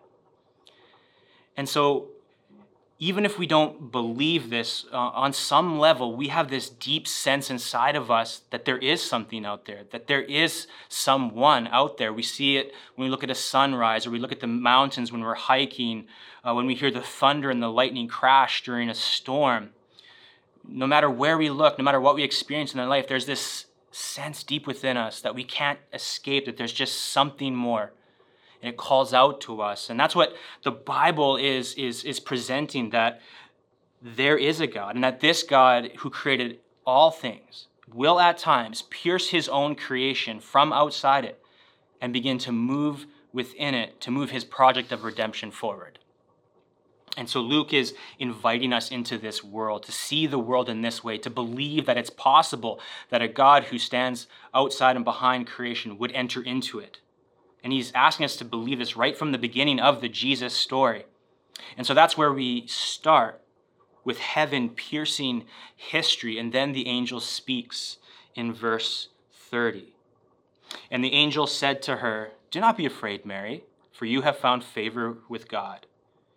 And 1.57 1.69
so, 1.69 2.09
even 2.99 3.27
if 3.27 3.39
we 3.39 3.47
don't 3.47 3.93
believe 3.93 4.49
this, 4.49 4.87
uh, 4.91 4.97
on 4.97 5.33
some 5.33 5.79
level, 5.79 6.17
we 6.17 6.29
have 6.29 6.49
this 6.49 6.71
deep 6.71 7.07
sense 7.07 7.51
inside 7.51 7.95
of 7.95 8.11
us 8.11 8.43
that 8.51 8.65
there 8.65 8.79
is 8.79 9.03
something 9.03 9.45
out 9.45 9.67
there, 9.67 9.83
that 9.91 10.07
there 10.07 10.23
is 10.23 10.67
someone 10.89 11.67
out 11.69 11.99
there. 11.99 12.13
We 12.13 12.23
see 12.23 12.57
it 12.57 12.73
when 12.95 13.07
we 13.07 13.11
look 13.11 13.23
at 13.23 13.31
a 13.31 13.35
sunrise, 13.35 14.07
or 14.07 14.11
we 14.11 14.19
look 14.19 14.33
at 14.33 14.41
the 14.41 14.47
mountains 14.47 15.13
when 15.13 15.21
we're 15.21 15.35
hiking, 15.35 16.07
uh, 16.43 16.55
when 16.55 16.67
we 16.67 16.75
hear 16.75 16.91
the 16.91 17.03
thunder 17.03 17.51
and 17.51 17.63
the 17.63 17.69
lightning 17.69 18.09
crash 18.09 18.63
during 18.63 18.89
a 18.89 18.95
storm. 18.95 19.71
No 20.67 20.87
matter 20.87 21.11
where 21.11 21.37
we 21.37 21.51
look, 21.51 21.79
no 21.79 21.85
matter 21.85 22.01
what 22.01 22.15
we 22.15 22.23
experience 22.23 22.73
in 22.73 22.81
our 22.81 22.89
life, 22.89 23.09
there's 23.09 23.27
this 23.27 23.67
sense 23.91 24.43
deep 24.43 24.67
within 24.67 24.97
us 24.97 25.21
that 25.21 25.35
we 25.35 25.45
can't 25.45 25.79
escape, 25.93 26.47
that 26.47 26.57
there's 26.57 26.73
just 26.73 26.97
something 26.97 27.55
more 27.55 27.93
and 28.63 28.71
it 28.71 28.77
calls 28.77 29.13
out 29.15 29.41
to 29.43 29.61
us. 29.61 29.91
And 29.91 29.99
that's 29.99 30.17
what 30.17 30.35
the 30.63 30.71
Bible 30.71 31.37
is, 31.37 31.75
is, 31.75 32.05
is 32.05 32.21
presenting 32.21 32.91
that 32.91 33.21
there 34.03 34.37
is 34.37 34.61
a 34.61 34.67
God, 34.67 34.95
and 34.95 35.05
that 35.05 35.21
this 35.21 35.43
God 35.43 35.91
who 35.99 36.11
created 36.11 36.59
all 36.87 37.11
things 37.11 37.67
will 37.93 38.21
at 38.21 38.39
times 38.39 38.83
pierce 38.83 39.31
his 39.31 39.49
own 39.49 39.75
creation 39.75 40.41
from 40.41 40.73
outside 40.73 41.25
it 41.25 41.41
and 42.01 42.13
begin 42.13 42.39
to 42.39 42.53
move 42.53 43.07
within 43.33 43.75
it 43.75 44.01
to 44.01 44.11
move 44.11 44.31
his 44.31 44.45
project 44.45 44.93
of 44.93 45.05
redemption 45.05 45.51
forward. 45.51 45.99
And 47.17 47.29
so 47.29 47.41
Luke 47.41 47.73
is 47.73 47.95
inviting 48.19 48.73
us 48.73 48.91
into 48.91 49.17
this 49.17 49.43
world, 49.43 49.83
to 49.85 49.93
see 49.93 50.27
the 50.27 50.39
world 50.39 50.69
in 50.69 50.83
this 50.83 51.03
way, 51.03 51.17
to 51.19 51.31
believe 51.31 51.87
that 51.87 51.97
it's 51.97 52.11
possible 52.11 52.79
that 53.09 53.23
a 53.23 53.29
God 53.29 53.65
who 53.65 53.79
stands 53.79 54.27
outside 54.55 54.97
and 54.97 55.05
behind 55.05 55.47
creation 55.47 55.97
would 55.99 56.13
enter 56.13 56.43
into 56.43 56.79
it. 56.79 57.01
And 57.67 57.73
he's 57.73 57.91
asking 57.97 58.27
us 58.27 58.37
to 58.37 58.45
believe 58.45 58.79
this 58.79 58.97
right 58.97 59.19
from 59.19 59.33
the 59.33 59.39
beginning 59.39 59.81
of 59.81 60.01
the 60.01 60.09
Jesus 60.09 60.55
story. 60.55 61.05
And 61.77 61.85
so 61.85 61.95
that's 61.95 62.17
where 62.17 62.33
we 62.33 62.65
start 62.69 63.41
with 64.05 64.21
heaven 64.21 64.69
piercing 64.69 65.47
history. 65.75 66.39
And 66.39 66.53
then 66.53 66.71
the 66.71 66.87
angel 66.87 67.19
speaks 67.19 67.97
in 68.37 68.53
verse 68.53 69.09
30. 69.33 69.93
And 70.93 71.03
the 71.03 71.13
angel 71.13 71.49
said 71.49 71.83
to 71.83 71.97
her, 71.97 72.31
Do 72.53 72.61
not 72.61 72.77
be 72.77 72.87
afraid, 72.87 73.27
Mary, 73.27 73.65
for 73.91 74.05
you 74.05 74.23
have 74.23 74.39
found 74.39 74.63
favor 74.63 75.17
with 75.29 75.49
God. 75.49 75.87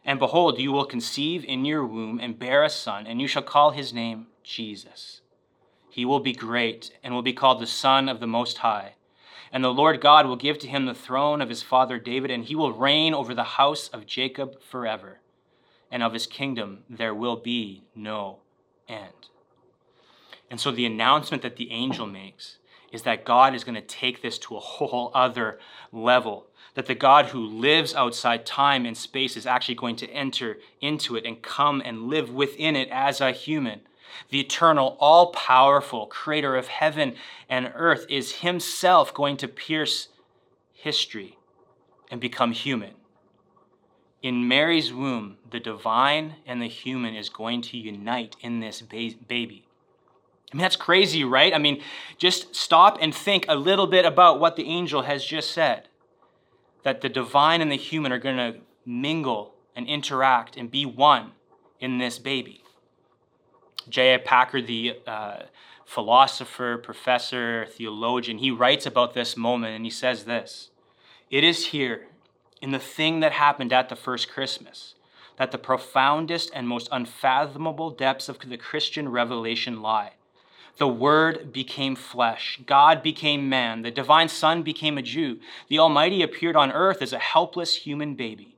And 0.04 0.18
behold, 0.18 0.58
you 0.58 0.72
will 0.72 0.84
conceive 0.84 1.46
in 1.46 1.64
your 1.64 1.86
womb 1.86 2.20
and 2.20 2.40
bear 2.40 2.64
a 2.64 2.72
son, 2.72 3.06
and 3.06 3.22
you 3.22 3.28
shall 3.28 3.44
call 3.44 3.70
his 3.70 3.94
name 3.94 4.26
Jesus. 4.42 5.22
He 5.92 6.06
will 6.06 6.22
be 6.22 6.34
great 6.34 6.90
and 7.04 7.14
will 7.14 7.22
be 7.22 7.34
called 7.34 7.62
the 7.62 7.68
Son 7.68 8.10
of 8.10 8.20
the 8.20 8.26
Most 8.26 8.58
High. 8.58 8.96
And 9.52 9.64
the 9.64 9.74
Lord 9.74 10.00
God 10.02 10.28
will 10.28 10.36
give 10.36 10.60
to 10.60 10.68
him 10.68 10.86
the 10.86 10.94
throne 10.94 11.42
of 11.42 11.50
his 11.50 11.64
father 11.64 11.98
David, 11.98 12.30
and 12.30 12.46
he 12.46 12.56
will 12.56 12.74
reign 12.74 13.14
over 13.14 13.34
the 13.34 13.44
house 13.44 13.88
of 13.90 14.06
Jacob 14.06 14.62
forever. 14.62 15.20
And 15.92 16.04
of 16.04 16.14
his 16.14 16.28
kingdom 16.28 16.84
there 16.90 17.16
will 17.16 17.36
be 17.36 17.84
no 17.96 18.40
end. 18.88 19.30
And 20.50 20.60
so 20.60 20.72
the 20.72 20.86
announcement 20.86 21.44
that 21.44 21.58
the 21.58 21.72
angel 21.72 22.06
makes 22.06 22.58
is 22.92 23.04
that 23.04 23.26
God 23.26 23.54
is 23.54 23.64
going 23.64 23.76
to 23.76 23.82
take 23.82 24.22
this 24.22 24.38
to 24.40 24.56
a 24.56 24.60
whole 24.60 25.12
other 25.14 25.60
level. 25.92 26.48
That 26.76 26.88
the 26.88 26.96
God 26.96 27.28
who 27.28 27.46
lives 27.46 27.94
outside 27.94 28.46
time 28.46 28.86
and 28.86 28.98
space 28.98 29.36
is 29.38 29.46
actually 29.46 29.76
going 29.76 29.96
to 29.98 30.10
enter 30.10 30.58
into 30.82 31.16
it 31.16 31.26
and 31.26 31.42
come 31.42 31.82
and 31.84 32.08
live 32.08 32.32
within 32.32 32.76
it 32.76 32.90
as 32.90 33.22
a 33.22 33.32
human. 33.32 33.82
The 34.30 34.40
eternal, 34.40 34.98
all 35.00 35.32
powerful 35.32 36.08
creator 36.08 36.56
of 36.56 36.68
heaven 36.68 37.16
and 37.50 37.72
earth 37.76 38.06
is 38.10 38.38
himself 38.38 39.14
going 39.14 39.38
to 39.38 39.48
pierce 39.48 40.10
history 40.74 41.38
and 42.12 42.20
become 42.20 42.52
human. 42.52 42.94
In 44.22 44.48
Mary's 44.48 44.92
womb, 44.92 45.38
the 45.50 45.60
divine 45.60 46.36
and 46.46 46.62
the 46.62 46.68
human 46.68 47.16
is 47.16 47.30
going 47.30 47.62
to 47.64 47.78
unite 47.78 48.36
in 48.42 48.60
this 48.60 48.82
ba- 48.82 49.16
baby. 49.28 49.66
I 50.52 50.58
mean, 50.58 50.62
that's 50.62 50.76
crazy, 50.76 51.24
right? 51.24 51.54
I 51.54 51.58
mean, 51.58 51.82
just 52.18 52.56
stop 52.56 52.98
and 53.00 53.14
think 53.14 53.46
a 53.48 53.56
little 53.56 53.88
bit 53.88 54.06
about 54.06 54.40
what 54.40 54.56
the 54.56 54.66
angel 54.68 55.04
has 55.04 55.24
just 55.24 55.52
said 55.52 55.88
that 56.84 57.02
the 57.02 57.10
divine 57.10 57.62
and 57.62 57.72
the 57.72 57.78
human 57.78 58.12
are 58.12 58.20
going 58.20 58.38
to 58.38 58.60
mingle 58.86 59.54
and 59.76 59.88
interact 59.88 60.58
and 60.58 60.72
be 60.72 60.86
one 60.86 61.32
in 61.80 61.98
this 61.98 62.18
baby. 62.20 62.64
J.I. 63.90 64.18
Packer, 64.18 64.62
the 64.62 64.98
uh, 65.08 65.44
philosopher, 65.86 66.78
professor, 66.78 67.66
theologian, 67.66 68.38
he 68.38 68.52
writes 68.52 68.86
about 68.86 69.14
this 69.14 69.36
moment 69.36 69.76
and 69.76 69.86
he 69.86 69.92
says 69.92 70.26
this 70.26 70.70
It 71.30 71.44
is 71.44 71.68
here, 71.68 72.08
in 72.62 72.72
the 72.72 72.80
thing 72.80 73.22
that 73.22 73.32
happened 73.32 73.74
at 73.74 73.90
the 73.90 73.96
first 73.96 74.30
Christmas, 74.30 74.96
that 75.38 75.52
the 75.52 75.58
profoundest 75.58 76.52
and 76.54 76.68
most 76.68 76.90
unfathomable 76.92 77.90
depths 77.90 78.30
of 78.30 78.38
the 78.40 78.58
Christian 78.58 79.10
revelation 79.10 79.82
lie. 79.82 80.14
The 80.78 80.88
Word 80.88 81.52
became 81.52 81.96
flesh. 81.96 82.60
God 82.66 83.04
became 83.04 83.50
man. 83.50 83.82
The 83.82 83.92
divine 83.92 84.30
Son 84.30 84.64
became 84.64 84.98
a 84.98 85.02
Jew. 85.02 85.40
The 85.68 85.80
Almighty 85.80 86.22
appeared 86.22 86.56
on 86.56 86.72
earth 86.72 87.02
as 87.02 87.12
a 87.12 87.20
helpless 87.20 87.76
human 87.76 88.16
baby, 88.16 88.56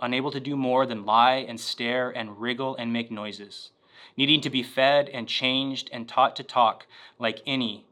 unable 0.00 0.30
to 0.32 0.40
do 0.40 0.56
more 0.56 0.84
than 0.84 1.06
lie 1.06 1.36
and 1.36 1.58
stare 1.58 2.10
and 2.10 2.40
wriggle 2.40 2.76
and 2.76 2.92
make 2.92 3.10
noises. 3.10 3.70
Needing 4.16 4.40
to 4.40 4.50
be 4.50 4.62
fed 4.62 5.08
and 5.08 5.28
changed 5.28 5.88
and 5.92 6.08
taught 6.08 6.36
to 6.36 6.42
talk 6.42 6.86
like 7.18 7.42
any 7.46 7.84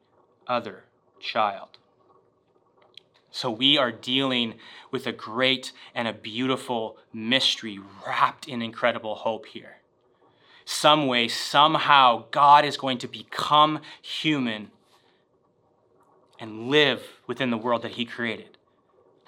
other 0.47 0.85
child. 1.21 1.79
So 3.31 3.51
we 3.51 3.79
are 3.79 3.93
dealing 3.93 4.55
with 4.91 5.07
a 5.07 5.13
great 5.13 5.73
and 5.95 6.09
a 6.09 6.13
beautiful 6.13 6.97
mystery 7.13 7.79
wrapped 8.07 8.49
in 8.49 8.61
incredible 8.61 9.15
hope 9.15 9.47
here. 9.47 9.77
Some 10.65 11.07
way, 11.07 11.29
somehow, 11.29 12.25
God 12.31 12.65
is 12.65 12.77
going 12.77 12.99
to 12.99 13.09
become 13.09 13.81
human 14.03 14.71
and 16.39 16.69
live 16.69 17.03
within 17.27 17.51
the 17.51 17.57
world 17.57 17.83
that 17.83 17.93
he 17.93 18.05
created. 18.05 18.57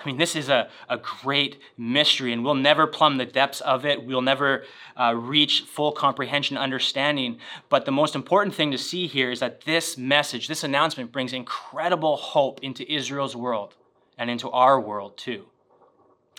I 0.02 0.06
mean, 0.06 0.16
this 0.16 0.34
is 0.34 0.48
a, 0.48 0.68
a 0.88 0.96
great 0.96 1.60
mystery, 1.78 2.32
and 2.32 2.44
we'll 2.44 2.54
never 2.54 2.86
plumb 2.86 3.18
the 3.18 3.24
depths 3.24 3.60
of 3.60 3.86
it. 3.86 4.04
We'll 4.04 4.20
never 4.20 4.64
uh, 4.98 5.14
reach 5.14 5.62
full 5.62 5.92
comprehension, 5.92 6.56
understanding. 6.56 7.38
But 7.68 7.84
the 7.84 7.92
most 7.92 8.16
important 8.16 8.54
thing 8.54 8.72
to 8.72 8.78
see 8.78 9.06
here 9.06 9.30
is 9.30 9.40
that 9.40 9.62
this 9.62 9.96
message, 9.96 10.48
this 10.48 10.64
announcement, 10.64 11.12
brings 11.12 11.32
incredible 11.32 12.16
hope 12.16 12.60
into 12.62 12.90
Israel's 12.92 13.36
world 13.36 13.76
and 14.18 14.28
into 14.28 14.50
our 14.50 14.80
world 14.80 15.16
too. 15.16 15.46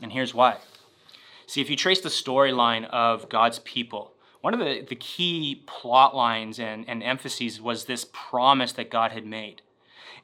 And 0.01 0.12
here's 0.12 0.34
why. 0.34 0.58
See, 1.48 1.62
if 1.62 1.70
you 1.70 1.75
trace 1.75 2.01
the 2.01 2.10
storyline 2.10 2.86
of 2.89 3.29
God's 3.29 3.60
people, 3.60 4.13
one 4.41 4.53
of 4.53 4.60
the, 4.60 4.82
the 4.82 4.96
key 4.96 5.63
plot 5.65 6.13
lines 6.13 6.60
and, 6.60 6.88
and 6.89 7.01
emphases 7.01 7.62
was 7.62 7.86
this 7.86 8.05
promise 8.12 8.74
that 8.74 8.89
God 8.89 9.12
had 9.12 9.25
made 9.25 9.62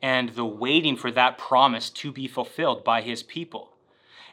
and 0.02 0.30
the 0.30 0.46
waiting 0.46 0.96
for 0.96 1.12
that 1.12 1.38
promise 1.38 1.90
to 1.90 2.12
be 2.12 2.28
fulfilled 2.28 2.84
by 2.84 3.02
his 3.02 3.24
people. 3.24 3.74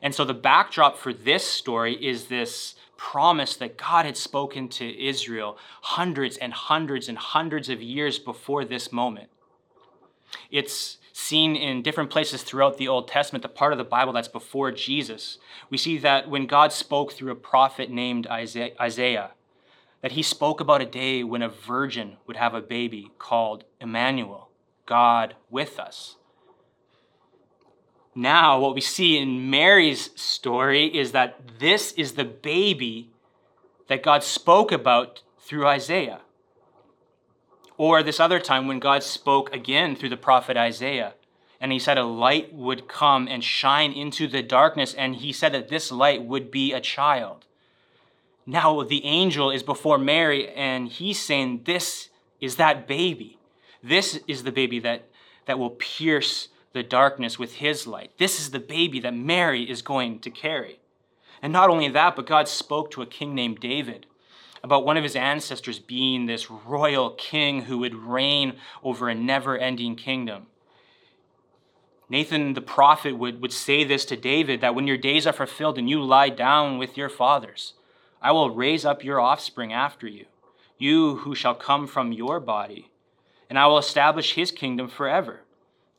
And 0.03 0.15
so 0.15 0.25
the 0.25 0.35
backdrop 0.35 0.97
for 0.97 1.13
this 1.13 1.45
story 1.45 1.95
is 1.95 2.27
this 2.27 2.75
promise 2.97 3.57
that 3.57 3.77
God 3.77 4.07
had 4.07 4.17
spoken 4.17 4.69
to 4.71 5.05
Israel 5.05 5.59
hundreds 5.83 6.37
and 6.37 6.53
hundreds 6.53 7.09
and 7.09 7.19
hundreds 7.19 7.69
of 7.69 7.83
years 7.83 8.19
before 8.19 8.65
this 8.65 8.93
moment. 8.93 9.29
It's 10.51 10.99
seen 11.13 11.57
in 11.57 11.83
different 11.83 12.11
places 12.11 12.43
throughout 12.43 12.77
the 12.77 12.89
Old 12.89 13.09
Testament, 13.09 13.43
the 13.43 13.49
part 13.49 13.73
of 13.73 13.79
the 13.79 13.85
Bible 13.85 14.13
that's 14.13 14.29
before 14.29 14.71
Jesus. 14.71 15.39
We 15.71 15.79
see 15.79 15.97
that 15.99 16.29
when 16.29 16.47
God 16.47 16.73
spoke 16.73 17.13
through 17.13 17.33
a 17.33 17.37
prophet 17.37 17.91
named 17.91 18.27
Isaiah, 18.27 19.31
that 20.03 20.13
he 20.13 20.23
spoke 20.23 20.61
about 20.61 20.83
a 20.83 20.87
day 20.87 21.25
when 21.25 21.43
a 21.43 21.49
virgin 21.49 22.19
would 22.27 22.37
have 22.37 22.55
a 22.55 22.61
baby 22.61 23.11
called 23.19 23.65
Emmanuel. 23.81 24.46
God 24.87 25.35
with 25.51 25.79
us. 25.79 26.17
Now, 28.15 28.59
what 28.59 28.75
we 28.75 28.81
see 28.81 29.19
in 29.19 29.51
Mary's 29.51 30.11
story 30.19 30.87
is 30.87 31.13
that 31.13 31.59
this 31.59 31.93
is 31.93 32.13
the 32.13 32.25
baby 32.25 33.11
that 33.89 34.03
God 34.03 34.23
spoke 34.23 34.73
about 34.73 35.23
through 35.39 35.67
Isaiah. 35.67 36.21
Or 37.77 38.03
this 38.03 38.19
other 38.19 38.41
time 38.41 38.67
when 38.67 38.79
God 38.79 39.03
spoke 39.03 39.55
again 39.55 39.95
through 39.95 40.09
the 40.09 40.17
prophet 40.17 40.57
Isaiah, 40.57 41.13
and 41.61 41.73
he 41.73 41.79
said 41.79 41.99
a 41.99 42.05
light 42.05 42.55
would 42.55 42.89
come 42.89 43.29
and 43.29 43.45
shine 43.45 43.93
into 43.93 44.27
the 44.27 44.43
darkness, 44.43 44.95
and 44.95 45.17
he 45.17 45.33
said 45.33 45.53
that 45.53 45.69
this 45.69 45.93
light 45.93 46.25
would 46.25 46.51
be 46.51 46.73
a 46.73 46.81
child. 46.81 47.45
Now 48.47 48.83
the 48.83 49.05
angel 49.05 49.51
is 49.51 49.63
before 49.63 49.99
Mary, 49.99 50.49
and 50.49 50.89
he's 50.89 51.21
saying, 51.21 51.63
This 51.65 52.09
is 52.41 52.57
that 52.57 52.87
baby. 52.87 53.36
This 53.83 54.21
is 54.27 54.43
the 54.43 54.53
baby 54.53 54.79
that, 54.81 55.09
that 55.47 55.59
will 55.59 55.71
pierce 55.71 56.49
the 56.73 56.83
darkness 56.83 57.39
with 57.39 57.55
his 57.55 57.87
light. 57.87 58.13
This 58.19 58.39
is 58.41 58.51
the 58.51 58.61
baby 58.61 59.01
that 59.01 59.15
Mary 59.15 59.69
is 59.69 59.83
going 59.83 60.19
to 60.21 60.31
carry. 60.31 60.79
And 61.43 61.53
not 61.53 61.71
only 61.71 61.89
that, 61.89 62.17
but 62.17 62.27
God 62.27 62.49
spoke 62.49 62.91
to 62.93 63.03
a 63.03 63.07
king 63.07 63.35
named 63.35 63.61
David 63.61 64.07
about 64.63 64.85
one 64.85 64.97
of 64.97 65.03
his 65.03 65.17
ancestors 65.17 65.79
being 65.79 66.27
this 66.27 66.51
royal 66.51 67.11
king 67.11 67.63
who 67.63 67.79
would 67.79 67.95
reign 67.95 68.57
over 68.83 69.09
a 69.09 69.15
never 69.15 69.57
ending 69.57 69.97
kingdom. 69.97 70.49
Nathan 72.09 72.55
the 72.55 72.61
prophet 72.61 73.17
would, 73.17 73.41
would 73.41 73.53
say 73.53 73.85
this 73.85 74.05
to 74.07 74.17
David 74.17 74.61
that 74.61 74.75
when 74.75 74.87
your 74.87 74.97
days 74.97 75.27
are 75.27 75.33
fulfilled 75.33 75.79
and 75.79 75.89
you 75.89 76.03
lie 76.03 76.29
down 76.29 76.79
with 76.79 76.97
your 76.97 77.09
fathers, 77.09 77.75
I 78.21 78.33
will 78.33 78.51
raise 78.51 78.85
up 78.85 79.05
your 79.05 79.21
offspring 79.21 79.73
after 79.73 80.07
you, 80.07 80.27
you 80.79 81.17
who 81.19 81.35
shall 81.35 81.55
come 81.55 81.87
from 81.87 82.13
your 82.13 82.41
body 82.41 82.91
and 83.49 83.59
I 83.59 83.67
will 83.67 83.79
establish 83.79 84.35
his 84.35 84.51
kingdom 84.51 84.89
forever. 84.89 85.43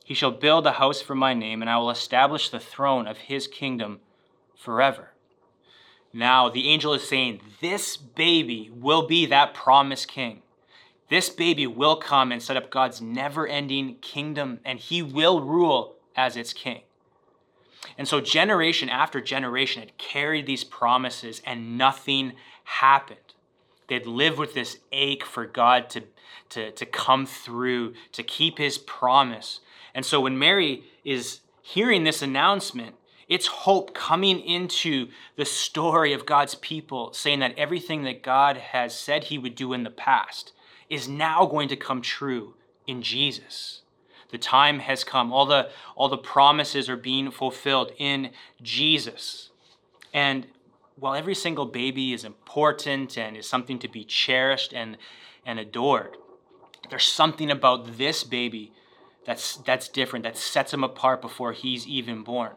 He 0.04 0.14
shall 0.14 0.30
build 0.30 0.66
a 0.66 0.72
house 0.72 1.02
for 1.02 1.14
my 1.14 1.34
name, 1.34 1.60
and 1.60 1.70
I 1.70 1.76
will 1.78 1.90
establish 1.90 2.48
the 2.48 2.60
throne 2.60 3.06
of 3.06 3.18
his 3.18 3.46
kingdom 3.46 4.00
forever. 4.56 5.10
Now, 6.12 6.48
the 6.48 6.68
angel 6.68 6.94
is 6.94 7.06
saying, 7.06 7.40
This 7.60 7.96
baby 7.96 8.70
will 8.72 9.06
be 9.06 9.26
that 9.26 9.54
promised 9.54 10.08
king. 10.08 10.42
This 11.10 11.28
baby 11.30 11.66
will 11.66 11.96
come 11.96 12.32
and 12.32 12.42
set 12.42 12.56
up 12.56 12.70
God's 12.70 13.00
never 13.00 13.46
ending 13.46 13.96
kingdom, 13.96 14.60
and 14.64 14.78
he 14.78 15.02
will 15.02 15.42
rule 15.42 15.96
as 16.16 16.36
its 16.36 16.52
king. 16.52 16.82
And 17.96 18.08
so, 18.08 18.20
generation 18.20 18.88
after 18.88 19.20
generation 19.20 19.82
had 19.82 19.98
carried 19.98 20.46
these 20.46 20.64
promises, 20.64 21.42
and 21.46 21.78
nothing 21.78 22.32
happened. 22.64 23.27
They'd 23.88 24.06
live 24.06 24.38
with 24.38 24.54
this 24.54 24.78
ache 24.92 25.24
for 25.24 25.46
God 25.46 25.90
to 25.90 26.02
to, 26.50 26.70
to 26.72 26.86
come 26.86 27.26
through, 27.26 27.94
to 28.12 28.22
keep 28.22 28.58
his 28.58 28.78
promise. 28.78 29.60
And 29.94 30.04
so 30.04 30.20
when 30.20 30.38
Mary 30.38 30.84
is 31.04 31.40
hearing 31.62 32.04
this 32.04 32.22
announcement, 32.22 32.96
it's 33.28 33.46
hope 33.46 33.94
coming 33.94 34.40
into 34.40 35.08
the 35.36 35.44
story 35.44 36.12
of 36.12 36.24
God's 36.24 36.54
people, 36.54 37.12
saying 37.12 37.40
that 37.40 37.58
everything 37.58 38.04
that 38.04 38.22
God 38.22 38.56
has 38.56 38.98
said 38.98 39.24
he 39.24 39.38
would 39.38 39.54
do 39.54 39.72
in 39.72 39.84
the 39.84 39.90
past 39.90 40.52
is 40.88 41.08
now 41.08 41.44
going 41.44 41.68
to 41.68 41.76
come 41.76 42.00
true 42.00 42.54
in 42.86 43.02
Jesus. 43.02 43.82
The 44.30 44.38
time 44.38 44.78
has 44.80 45.04
come. 45.04 45.32
All 45.32 45.46
the, 45.46 45.70
all 45.94 46.08
the 46.08 46.16
promises 46.16 46.88
are 46.88 46.96
being 46.96 47.30
fulfilled 47.30 47.92
in 47.98 48.30
Jesus. 48.62 49.50
And 50.14 50.46
while 50.98 51.14
every 51.14 51.34
single 51.34 51.66
baby 51.66 52.12
is 52.12 52.24
important 52.24 53.16
and 53.16 53.36
is 53.36 53.48
something 53.48 53.78
to 53.78 53.88
be 53.88 54.04
cherished 54.04 54.72
and, 54.72 54.96
and 55.46 55.58
adored, 55.58 56.16
there's 56.90 57.04
something 57.04 57.50
about 57.50 57.98
this 57.98 58.24
baby 58.24 58.72
that's, 59.24 59.56
that's 59.58 59.88
different, 59.88 60.24
that 60.24 60.36
sets 60.36 60.72
him 60.72 60.82
apart 60.82 61.20
before 61.20 61.52
he's 61.52 61.86
even 61.86 62.24
born. 62.24 62.52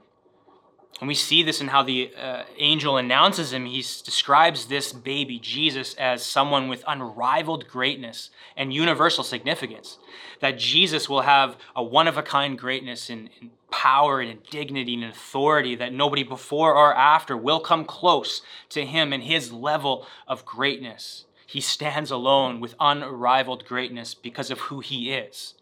And 1.02 1.08
we 1.08 1.16
see 1.16 1.42
this 1.42 1.62
in 1.62 1.70
how 1.70 1.82
the 1.82 2.12
uh, 2.16 2.44
angel 2.60 2.96
announces 2.96 3.52
him. 3.52 3.66
He 3.66 3.80
describes 3.80 4.68
this 4.68 4.94
baby, 4.94 5.40
Jesus, 5.40 5.96
as 5.96 6.24
someone 6.24 6.70
with 6.70 6.84
unrivaled 6.88 7.68
greatness 7.68 8.30
and 8.56 8.72
universal 8.72 9.24
significance. 9.24 9.98
That 10.42 10.60
Jesus 10.60 11.10
will 11.10 11.22
have 11.22 11.58
a 11.76 11.82
one 11.82 12.08
of 12.08 12.20
a 12.20 12.24
kind 12.24 12.56
greatness 12.56 13.10
in, 13.10 13.32
in 13.42 13.50
power 13.72 14.22
and 14.22 14.30
in 14.30 14.40
dignity 14.52 14.94
and 14.94 15.06
authority 15.06 15.74
that 15.76 15.92
nobody 15.92 16.22
before 16.22 16.76
or 16.76 16.94
after 16.94 17.36
will 17.36 17.60
come 17.60 17.84
close 17.84 18.44
to 18.70 18.86
him 18.86 19.12
and 19.12 19.24
his 19.24 19.52
level 19.52 20.06
of 20.28 20.46
greatness. 20.46 21.26
He 21.48 21.62
stands 21.62 22.12
alone 22.12 22.60
with 22.60 22.76
unrivaled 22.80 23.66
greatness 23.66 24.14
because 24.14 24.52
of 24.52 24.60
who 24.60 24.82
he 24.82 25.12
is. 25.12 25.56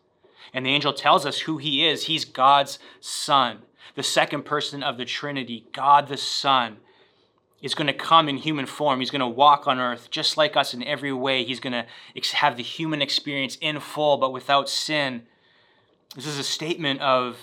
And 0.53 0.65
the 0.65 0.71
angel 0.71 0.91
tells 0.91 1.25
us 1.25 1.41
who 1.41 1.59
he 1.59 1.87
is. 1.87 2.05
He's 2.05 2.25
God's 2.25 2.77
Son, 2.99 3.59
the 3.95 4.03
second 4.03 4.43
person 4.43 4.83
of 4.83 4.97
the 4.97 5.05
Trinity, 5.05 5.65
God 5.73 6.07
the 6.07 6.17
Son. 6.17 6.77
Is 7.61 7.75
going 7.75 7.87
to 7.87 7.93
come 7.93 8.29
in 8.29 8.37
human 8.37 8.65
form. 8.65 9.01
He's 9.01 9.11
going 9.11 9.19
to 9.19 9.27
walk 9.27 9.67
on 9.67 9.79
earth 9.81 10.09
just 10.09 10.37
like 10.37 10.55
us 10.55 10.73
in 10.73 10.81
every 10.81 11.11
way. 11.11 11.43
He's 11.43 11.59
going 11.59 11.73
to 11.73 11.85
have 12.37 12.55
the 12.55 12.63
human 12.63 13.01
experience 13.01 13.57
in 13.59 13.81
full, 13.81 14.15
but 14.15 14.31
without 14.31 14.69
sin. 14.69 15.23
This 16.15 16.25
is 16.25 16.39
a 16.39 16.43
statement 16.43 17.01
of 17.01 17.37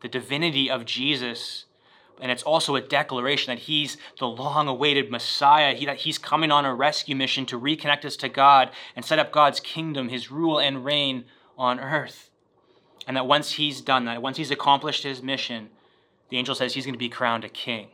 the 0.00 0.08
divinity 0.08 0.68
of 0.68 0.84
Jesus 0.84 1.66
and 2.22 2.30
it's 2.30 2.44
also 2.44 2.76
a 2.76 2.80
declaration 2.80 3.52
that 3.52 3.62
he's 3.62 3.96
the 4.20 4.28
long 4.28 4.68
awaited 4.68 5.10
Messiah, 5.10 5.74
he, 5.74 5.86
that 5.86 5.98
he's 5.98 6.18
coming 6.18 6.52
on 6.52 6.64
a 6.64 6.72
rescue 6.72 7.16
mission 7.16 7.46
to 7.46 7.58
reconnect 7.58 8.04
us 8.04 8.14
to 8.16 8.28
God 8.28 8.70
and 8.94 9.04
set 9.04 9.18
up 9.18 9.32
God's 9.32 9.58
kingdom, 9.58 10.08
his 10.08 10.30
rule 10.30 10.60
and 10.60 10.84
reign 10.84 11.24
on 11.58 11.80
earth. 11.80 12.30
And 13.08 13.16
that 13.16 13.26
once 13.26 13.52
he's 13.52 13.80
done 13.80 14.04
that, 14.04 14.22
once 14.22 14.36
he's 14.36 14.52
accomplished 14.52 15.02
his 15.02 15.20
mission, 15.20 15.70
the 16.32 16.38
angel 16.38 16.54
says 16.54 16.72
he's 16.72 16.86
going 16.86 16.94
to 16.94 16.98
be 16.98 17.10
crowned 17.10 17.44
a 17.44 17.48
king. 17.50 17.88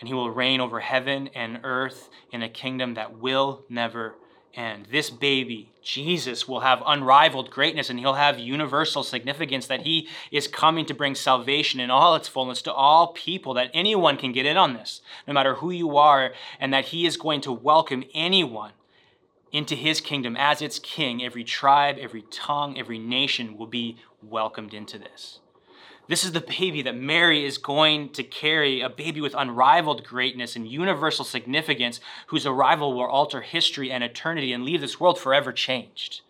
And 0.00 0.08
he 0.08 0.14
will 0.14 0.28
reign 0.28 0.60
over 0.60 0.80
heaven 0.80 1.30
and 1.36 1.60
earth 1.62 2.10
in 2.32 2.42
a 2.42 2.48
kingdom 2.48 2.94
that 2.94 3.16
will 3.16 3.62
never 3.68 4.16
end. 4.54 4.88
this 4.90 5.08
baby, 5.08 5.70
Jesus, 5.80 6.48
will 6.48 6.60
have 6.60 6.82
unrivaled 6.84 7.52
greatness 7.52 7.90
and 7.90 8.00
he'll 8.00 8.14
have 8.14 8.40
universal 8.40 9.04
significance 9.04 9.68
that 9.68 9.82
he 9.82 10.08
is 10.32 10.48
coming 10.48 10.84
to 10.86 10.94
bring 10.94 11.14
salvation 11.14 11.78
in 11.78 11.92
all 11.92 12.16
its 12.16 12.26
fullness 12.26 12.60
to 12.62 12.72
all 12.72 13.12
people, 13.12 13.54
that 13.54 13.70
anyone 13.72 14.16
can 14.16 14.32
get 14.32 14.46
in 14.46 14.56
on 14.56 14.74
this, 14.74 15.00
no 15.28 15.32
matter 15.32 15.54
who 15.54 15.70
you 15.70 15.96
are, 15.96 16.34
and 16.58 16.74
that 16.74 16.86
he 16.86 17.06
is 17.06 17.16
going 17.16 17.40
to 17.42 17.52
welcome 17.52 18.02
anyone 18.14 18.72
into 19.52 19.76
his 19.76 20.00
kingdom 20.00 20.36
as 20.36 20.60
its 20.60 20.80
king. 20.80 21.22
Every 21.22 21.44
tribe, 21.44 21.98
every 22.00 22.22
tongue, 22.32 22.76
every 22.76 22.98
nation 22.98 23.56
will 23.56 23.68
be 23.68 23.96
welcomed 24.20 24.74
into 24.74 24.98
this. 24.98 25.38
This 26.06 26.24
is 26.24 26.32
the 26.32 26.40
baby 26.40 26.82
that 26.82 26.96
Mary 26.96 27.46
is 27.46 27.56
going 27.56 28.10
to 28.10 28.22
carry, 28.22 28.82
a 28.82 28.90
baby 28.90 29.22
with 29.22 29.34
unrivaled 29.34 30.04
greatness 30.04 30.54
and 30.54 30.68
universal 30.68 31.24
significance, 31.24 31.98
whose 32.26 32.44
arrival 32.44 32.92
will 32.92 33.06
alter 33.06 33.40
history 33.40 33.90
and 33.90 34.04
eternity 34.04 34.52
and 34.52 34.64
leave 34.64 34.82
this 34.82 35.00
world 35.00 35.18
forever 35.18 35.50
changed. 35.50 36.20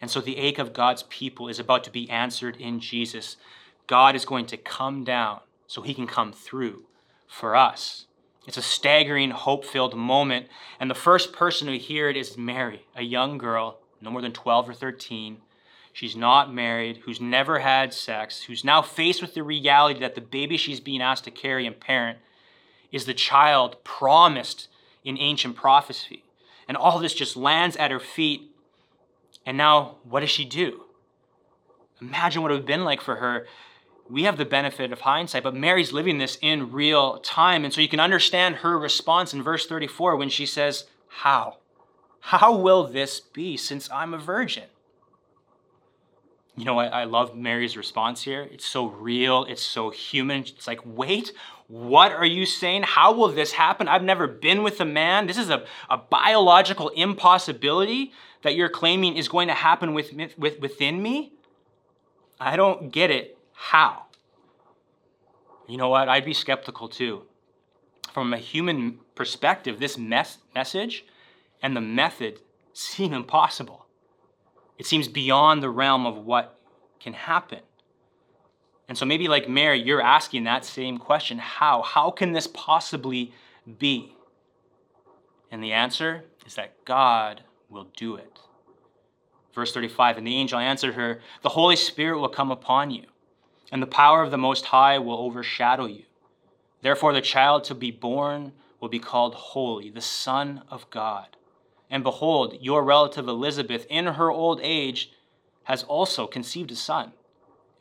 And 0.00 0.10
so 0.10 0.20
the 0.20 0.36
ache 0.36 0.58
of 0.58 0.72
God's 0.72 1.02
people 1.04 1.48
is 1.48 1.58
about 1.58 1.82
to 1.84 1.90
be 1.90 2.08
answered 2.08 2.56
in 2.56 2.78
Jesus. 2.78 3.36
God 3.88 4.14
is 4.14 4.24
going 4.24 4.46
to 4.46 4.56
come 4.56 5.02
down 5.02 5.40
so 5.66 5.82
he 5.82 5.94
can 5.94 6.06
come 6.06 6.32
through 6.32 6.84
for 7.26 7.56
us. 7.56 8.06
It's 8.46 8.56
a 8.56 8.62
staggering, 8.62 9.32
hope 9.32 9.64
filled 9.64 9.96
moment. 9.96 10.46
And 10.78 10.88
the 10.88 10.94
first 10.94 11.32
person 11.32 11.66
to 11.66 11.78
hear 11.78 12.08
it 12.08 12.16
is 12.16 12.38
Mary, 12.38 12.86
a 12.94 13.02
young 13.02 13.38
girl, 13.38 13.80
no 14.00 14.10
more 14.10 14.22
than 14.22 14.32
12 14.32 14.68
or 14.68 14.74
13. 14.74 15.38
She's 15.96 16.14
not 16.14 16.52
married, 16.52 16.98
who's 17.04 17.22
never 17.22 17.60
had 17.60 17.94
sex, 17.94 18.42
who's 18.42 18.64
now 18.64 18.82
faced 18.82 19.22
with 19.22 19.32
the 19.32 19.42
reality 19.42 19.98
that 20.00 20.14
the 20.14 20.20
baby 20.20 20.58
she's 20.58 20.78
being 20.78 21.00
asked 21.00 21.24
to 21.24 21.30
carry 21.30 21.66
and 21.66 21.80
parent 21.80 22.18
is 22.92 23.06
the 23.06 23.14
child 23.14 23.82
promised 23.82 24.68
in 25.04 25.16
ancient 25.16 25.56
prophecy. 25.56 26.22
And 26.68 26.76
all 26.76 26.98
this 26.98 27.14
just 27.14 27.34
lands 27.34 27.78
at 27.78 27.90
her 27.90 27.98
feet. 27.98 28.50
And 29.46 29.56
now, 29.56 29.94
what 30.04 30.20
does 30.20 30.28
she 30.28 30.44
do? 30.44 30.82
Imagine 32.02 32.42
what 32.42 32.50
it 32.50 32.54
would 32.56 32.60
have 32.60 32.66
been 32.66 32.84
like 32.84 33.00
for 33.00 33.16
her 33.16 33.46
we 34.08 34.24
have 34.24 34.36
the 34.36 34.44
benefit 34.44 34.92
of 34.92 35.00
hindsight, 35.00 35.42
but 35.42 35.54
Mary's 35.54 35.92
living 35.92 36.18
this 36.18 36.38
in 36.40 36.70
real 36.70 37.18
time. 37.20 37.64
And 37.64 37.72
so 37.72 37.80
you 37.80 37.88
can 37.88 37.98
understand 37.98 38.56
her 38.56 38.78
response 38.78 39.34
in 39.34 39.42
verse 39.42 39.66
34 39.66 40.14
when 40.14 40.28
she 40.28 40.46
says, 40.46 40.84
How? 41.08 41.56
How 42.20 42.54
will 42.54 42.84
this 42.86 43.18
be 43.18 43.56
since 43.56 43.90
I'm 43.90 44.14
a 44.14 44.18
virgin? 44.18 44.64
You 46.56 46.64
know, 46.64 46.78
I, 46.78 46.86
I 46.86 47.04
love 47.04 47.36
Mary's 47.36 47.76
response 47.76 48.22
here. 48.22 48.48
It's 48.50 48.64
so 48.64 48.86
real, 48.86 49.44
it's 49.44 49.62
so 49.62 49.90
human. 49.90 50.40
It's 50.40 50.66
like, 50.66 50.80
wait, 50.84 51.32
what 51.68 52.12
are 52.12 52.24
you 52.24 52.46
saying? 52.46 52.84
How 52.84 53.12
will 53.12 53.28
this 53.28 53.52
happen? 53.52 53.88
I've 53.88 54.02
never 54.02 54.26
been 54.26 54.62
with 54.62 54.80
a 54.80 54.84
man. 54.84 55.26
This 55.26 55.36
is 55.36 55.50
a, 55.50 55.64
a 55.90 55.98
biological 55.98 56.88
impossibility 56.90 58.12
that 58.42 58.54
you're 58.54 58.70
claiming 58.70 59.16
is 59.16 59.28
going 59.28 59.48
to 59.48 59.54
happen 59.54 59.92
with, 59.92 60.12
with, 60.38 60.60
within 60.60 61.02
me? 61.02 61.32
I 62.40 62.56
don't 62.56 62.90
get 62.90 63.10
it 63.10 63.36
how? 63.52 64.04
You 65.66 65.76
know 65.76 65.88
what? 65.88 66.08
I'd 66.08 66.24
be 66.24 66.34
skeptical 66.34 66.88
too. 66.88 67.22
From 68.12 68.32
a 68.32 68.38
human 68.38 69.00
perspective, 69.14 69.78
this 69.78 69.98
mes- 69.98 70.38
message 70.54 71.04
and 71.62 71.76
the 71.76 71.80
method 71.80 72.40
seem 72.72 73.12
impossible. 73.12 73.85
It 74.78 74.86
seems 74.86 75.08
beyond 75.08 75.62
the 75.62 75.70
realm 75.70 76.06
of 76.06 76.18
what 76.18 76.58
can 77.00 77.12
happen. 77.12 77.60
And 78.88 78.96
so 78.96 79.04
maybe 79.04 79.28
like 79.28 79.48
Mary, 79.48 79.80
you're 79.80 80.02
asking 80.02 80.44
that 80.44 80.64
same 80.64 80.98
question 80.98 81.38
how? 81.38 81.82
How 81.82 82.10
can 82.10 82.32
this 82.32 82.46
possibly 82.46 83.32
be? 83.78 84.14
And 85.50 85.62
the 85.62 85.72
answer 85.72 86.24
is 86.46 86.54
that 86.54 86.84
God 86.84 87.42
will 87.68 87.88
do 87.96 88.16
it. 88.16 88.38
Verse 89.54 89.72
35 89.72 90.18
And 90.18 90.26
the 90.26 90.36
angel 90.36 90.58
answered 90.58 90.94
her, 90.94 91.20
The 91.42 91.48
Holy 91.50 91.76
Spirit 91.76 92.20
will 92.20 92.28
come 92.28 92.50
upon 92.50 92.90
you 92.90 93.06
and 93.72 93.82
the 93.82 93.86
power 93.86 94.22
of 94.22 94.30
the 94.30 94.38
Most 94.38 94.66
High 94.66 94.98
will 94.98 95.18
overshadow 95.18 95.86
you. 95.86 96.04
Therefore, 96.82 97.12
the 97.12 97.20
child 97.20 97.64
to 97.64 97.74
be 97.74 97.90
born 97.90 98.52
will 98.80 98.88
be 98.88 98.98
called 98.98 99.34
Holy, 99.34 99.90
the 99.90 100.00
Son 100.00 100.62
of 100.70 100.88
God. 100.90 101.36
And 101.90 102.02
behold, 102.02 102.56
your 102.60 102.82
relative 102.82 103.28
Elizabeth, 103.28 103.86
in 103.88 104.06
her 104.06 104.30
old 104.30 104.60
age, 104.62 105.12
has 105.64 105.82
also 105.84 106.26
conceived 106.26 106.70
a 106.72 106.76
son. 106.76 107.12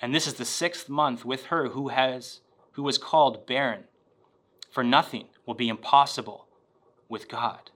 And 0.02 0.14
this 0.14 0.28
is 0.28 0.36
the 0.36 0.46
sixth 0.46 0.90
month 0.90 1.26
with 1.26 1.46
her 1.46 1.70
who 1.70 1.90
has 1.90 2.42
who 2.74 2.84
was 2.84 2.98
called 2.98 3.48
barren. 3.48 3.86
For 4.70 4.84
nothing 4.84 5.28
will 5.46 5.54
be 5.54 5.70
impossible 5.70 6.48
with 7.08 7.30
God. 7.30 7.72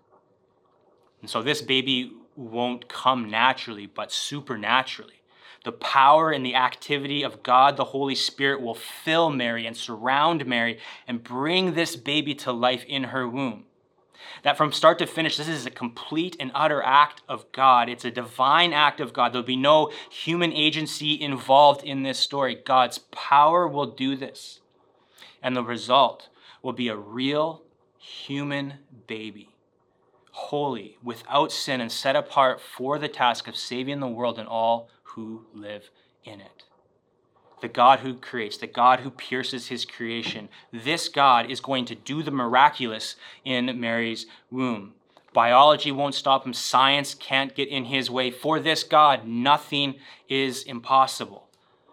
And 1.21 1.29
so 1.29 1.41
this 1.41 1.61
baby 1.61 2.11
won't 2.35 2.89
come 2.89 3.29
naturally, 3.29 3.85
but 3.85 4.11
supernaturally 4.11 5.19
the 5.63 5.71
power 5.71 6.31
and 6.31 6.45
the 6.45 6.55
activity 6.55 7.23
of 7.23 7.43
God 7.43 7.75
the 7.77 7.85
Holy 7.85 8.15
Spirit 8.15 8.61
will 8.61 8.75
fill 8.75 9.29
Mary 9.29 9.65
and 9.65 9.75
surround 9.75 10.45
Mary 10.45 10.79
and 11.07 11.23
bring 11.23 11.73
this 11.73 11.95
baby 11.95 12.33
to 12.35 12.51
life 12.51 12.83
in 12.87 13.05
her 13.05 13.27
womb. 13.27 13.65
That 14.43 14.57
from 14.57 14.71
start 14.71 14.99
to 14.99 15.05
finish, 15.05 15.37
this 15.37 15.47
is 15.47 15.65
a 15.65 15.71
complete 15.71 16.35
and 16.39 16.51
utter 16.53 16.81
act 16.81 17.21
of 17.27 17.51
God. 17.51 17.89
It's 17.89 18.05
a 18.05 18.11
divine 18.11 18.73
act 18.73 18.99
of 18.99 19.13
God. 19.13 19.33
There'll 19.33 19.45
be 19.45 19.55
no 19.55 19.91
human 20.09 20.53
agency 20.53 21.19
involved 21.19 21.83
in 21.83 22.03
this 22.03 22.19
story. 22.19 22.55
God's 22.55 22.99
power 23.11 23.67
will 23.67 23.87
do 23.87 24.15
this. 24.15 24.61
And 25.41 25.55
the 25.55 25.63
result 25.63 26.29
will 26.61 26.73
be 26.73 26.89
a 26.89 26.95
real 26.95 27.63
human 27.97 28.75
baby, 29.07 29.49
holy, 30.31 30.97
without 31.03 31.51
sin, 31.51 31.81
and 31.81 31.91
set 31.91 32.15
apart 32.15 32.59
for 32.59 32.97
the 32.99 33.07
task 33.07 33.47
of 33.47 33.55
saving 33.55 33.99
the 33.99 34.07
world 34.07 34.39
and 34.39 34.47
all 34.47 34.89
who 35.03 35.45
live 35.53 35.89
in 36.23 36.41
it. 36.41 36.63
The 37.61 37.67
God 37.67 37.99
who 37.99 38.13
creates, 38.15 38.57
the 38.57 38.67
God 38.67 39.01
who 39.01 39.09
pierces 39.09 39.67
his 39.67 39.85
creation, 39.85 40.49
this 40.71 41.09
God 41.09 41.51
is 41.51 41.59
going 41.59 41.85
to 41.85 41.95
do 41.95 42.23
the 42.23 42.31
miraculous 42.31 43.15
in 43.43 43.79
Mary's 43.79 44.25
womb. 44.49 44.93
Biology 45.33 45.91
won't 45.91 46.15
stop 46.15 46.45
him, 46.45 46.53
science 46.53 47.13
can't 47.13 47.53
get 47.53 47.67
in 47.67 47.85
his 47.85 48.09
way. 48.09 48.31
For 48.31 48.59
this 48.59 48.83
God, 48.83 49.27
nothing 49.27 49.95
is 50.27 50.63
impossible. 50.63 51.47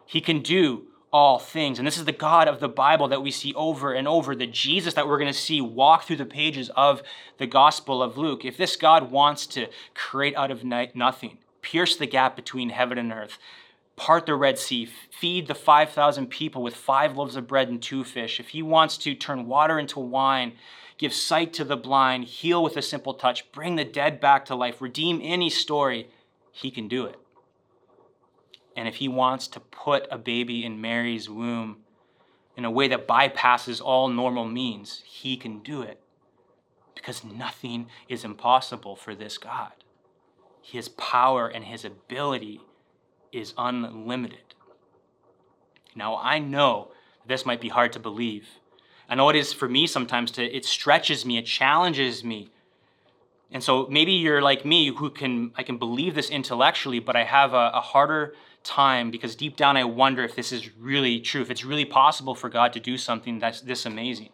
He 0.07 0.21
can 0.21 0.41
do 0.41 0.87
all 1.13 1.39
things. 1.39 1.79
And 1.79 1.87
this 1.87 1.99
is 1.99 2.05
the 2.05 2.13
God 2.13 2.49
of 2.49 2.61
the 2.61 2.69
Bible 2.69 3.09
that 3.09 3.23
we 3.23 3.31
see 3.31 3.55
over 3.55 3.93
and 3.93 4.07
over, 4.07 4.35
the 4.35 4.47
Jesus 4.47 4.95
that 4.95 5.07
we're 5.09 5.19
going 5.19 5.33
to 5.33 5.39
see 5.39 5.61
walk 5.61 6.05
through 6.05 6.17
the 6.17 6.25
pages 6.25 6.71
of 6.77 7.03
the 7.39 7.47
Gospel 7.47 8.03
of 8.03 8.19
Luke. 8.19 8.45
If 8.45 8.57
this 8.57 8.77
God 8.77 9.11
wants 9.11 9.47
to 9.49 9.69
create 9.95 10.37
out 10.37 10.51
of 10.51 10.65
nothing, 10.65 11.39
pierce 11.63 11.97
the 11.97 12.07
gap 12.07 12.37
between 12.37 12.71
heaven 12.71 12.99
and 12.99 13.13
earth, 13.13 13.39
part 13.97 14.27
the 14.27 14.35
Red 14.35 14.59
Sea, 14.59 14.87
feed 15.11 15.47
the 15.47 15.55
5,000 15.55 16.29
people 16.29 16.63
with 16.63 16.77
five 16.77 17.17
loaves 17.17 17.37
of 17.37 17.49
bread 17.49 17.69
and 17.69 17.83
two 17.83 18.05
fish, 18.05 18.39
if 18.39 18.51
he 18.51 18.63
wants 18.63 18.99
to 18.99 19.15
turn 19.15 19.47
water 19.47 19.79
into 19.79 19.99
wine, 19.99 20.53
give 20.99 21.13
sight 21.13 21.53
to 21.55 21.65
the 21.65 21.77
blind, 21.77 22.25
heal 22.25 22.63
with 22.63 22.77
a 22.77 22.83
simple 22.83 23.15
touch, 23.15 23.51
bring 23.53 23.77
the 23.77 23.85
dead 23.85 24.21
back 24.21 24.45
to 24.47 24.55
life, 24.55 24.81
redeem 24.81 25.21
any 25.23 25.51
story, 25.51 26.09
he 26.53 26.71
can 26.71 26.89
do 26.89 27.07
it. 27.07 27.17
And 28.77 28.87
if 28.87 28.97
he 28.97 29.09
wants 29.09 29.49
to 29.49 29.61
put 29.61 30.07
a 30.11 30.19
baby 30.19 30.65
in 30.65 30.81
Mary's 30.81 31.31
womb 31.31 31.79
in 32.57 32.65
a 32.65 32.71
way 32.71 32.89
that 32.89 33.09
bypasses 33.09 33.81
all 33.83 34.09
normal 34.09 34.45
means, 34.45 35.03
he 35.07 35.37
can 35.37 35.61
do 35.61 35.83
it. 35.83 36.01
Because 36.95 37.25
nothing 37.25 37.89
is 38.09 38.25
impossible 38.25 38.97
for 38.97 39.15
this 39.15 39.39
God 39.39 39.73
his 40.67 40.89
power 40.89 41.47
and 41.47 41.65
his 41.65 41.85
ability 41.85 42.61
is 43.33 43.55
unlimited. 43.57 44.55
Now, 45.95 46.17
I 46.17 46.39
know 46.39 46.93
this 47.27 47.47
might 47.47 47.61
be 47.61 47.69
hard 47.69 47.93
to 47.95 47.99
believe. 47.99 48.49
I 49.09 49.15
know 49.15 49.29
it 49.29 49.37
is 49.37 49.53
for 49.53 49.69
me 49.69 49.87
sometimes 49.87 50.31
to 50.33 50.45
it 50.45 50.65
stretches 50.65 51.25
me, 51.25 51.39
it 51.39 51.47
challenges 51.47 52.25
me. 52.25 52.51
And 53.53 53.62
so 53.62 53.87
maybe 53.89 54.12
you're 54.12 54.43
like 54.43 54.65
me 54.65 54.89
who 54.89 55.11
can 55.11 55.53
I 55.57 55.62
can 55.62 55.79
believe 55.79 56.15
this 56.15 56.31
intellectually, 56.31 56.99
but 56.99 57.17
I 57.17 57.25
have 57.25 57.55
a, 57.55 57.71
a 57.75 57.81
harder 57.81 58.35
time 58.65 59.11
because 59.11 59.37
deep 59.37 59.57
down 59.57 59.77
I 59.77 59.85
wonder 59.85 60.25
if 60.25 60.35
this 60.35 60.53
is 60.53 60.77
really 60.77 61.21
true, 61.21 61.41
if 61.41 61.51
it's 61.51 61.65
really 61.65 61.85
possible 61.85 62.35
for 62.35 62.49
God 62.49 62.73
to 62.73 62.81
do 62.81 62.99
something 62.99 63.39
that's 63.39 63.61
this 63.61 63.87
amazing. 63.87 64.31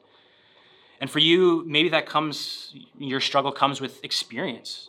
And 1.00 1.10
for 1.10 1.18
you, 1.18 1.64
maybe 1.66 1.88
that 1.90 2.06
comes, 2.06 2.74
your 2.96 3.20
struggle 3.20 3.50
comes 3.50 3.80
with 3.80 4.02
experience. 4.04 4.88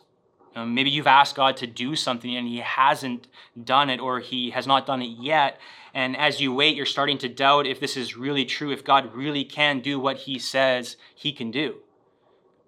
Um, 0.54 0.74
maybe 0.74 0.90
you've 0.90 1.06
asked 1.06 1.34
God 1.34 1.56
to 1.58 1.66
do 1.66 1.96
something 1.96 2.34
and 2.34 2.46
He 2.46 2.58
hasn't 2.58 3.26
done 3.62 3.90
it 3.90 4.00
or 4.00 4.20
He 4.20 4.50
has 4.50 4.66
not 4.66 4.86
done 4.86 5.02
it 5.02 5.16
yet. 5.18 5.58
And 5.92 6.16
as 6.16 6.40
you 6.40 6.54
wait, 6.54 6.76
you're 6.76 6.86
starting 6.86 7.18
to 7.18 7.28
doubt 7.28 7.66
if 7.66 7.80
this 7.80 7.96
is 7.96 8.16
really 8.16 8.44
true, 8.44 8.70
if 8.70 8.84
God 8.84 9.14
really 9.14 9.44
can 9.44 9.80
do 9.80 9.98
what 9.98 10.18
He 10.18 10.38
says 10.38 10.96
He 11.14 11.32
can 11.32 11.50
do. 11.50 11.76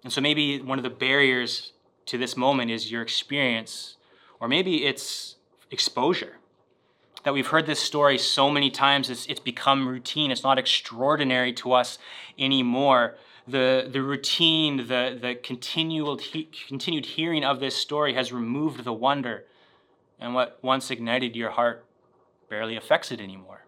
And 0.03 0.11
so 0.11 0.21
maybe 0.21 0.61
one 0.61 0.79
of 0.79 0.83
the 0.83 0.89
barriers 0.89 1.73
to 2.07 2.17
this 2.17 2.37
moment 2.37 2.71
is 2.71 2.91
your 2.91 3.01
experience, 3.01 3.97
or 4.39 4.47
maybe 4.47 4.85
it's 4.85 5.35
exposure. 5.71 6.37
That 7.23 7.33
we've 7.33 7.47
heard 7.47 7.65
this 7.65 7.81
story 7.81 8.17
so 8.17 8.49
many 8.49 8.69
times, 8.69 9.09
it's, 9.09 9.25
it's 9.25 9.39
become 9.39 9.87
routine. 9.87 10.31
It's 10.31 10.43
not 10.43 10.57
extraordinary 10.57 11.51
to 11.53 11.73
us 11.73 11.97
anymore 12.39 13.17
the, 13.47 13.89
the 13.91 14.01
routine, 14.01 14.77
the, 14.87 15.17
the 15.19 15.35
continual, 15.41 16.17
he, 16.17 16.49
continued 16.67 17.05
hearing 17.05 17.43
of 17.43 17.59
this 17.59 17.75
story 17.75 18.13
has 18.13 18.33
removed 18.33 18.83
the 18.83 18.93
wonder, 18.93 19.45
and 20.19 20.33
what 20.33 20.59
once 20.61 20.91
ignited 20.91 21.35
your 21.35 21.51
heart 21.51 21.85
barely 22.49 22.75
affects 22.75 23.11
it 23.11 23.21
anymore. 23.21 23.65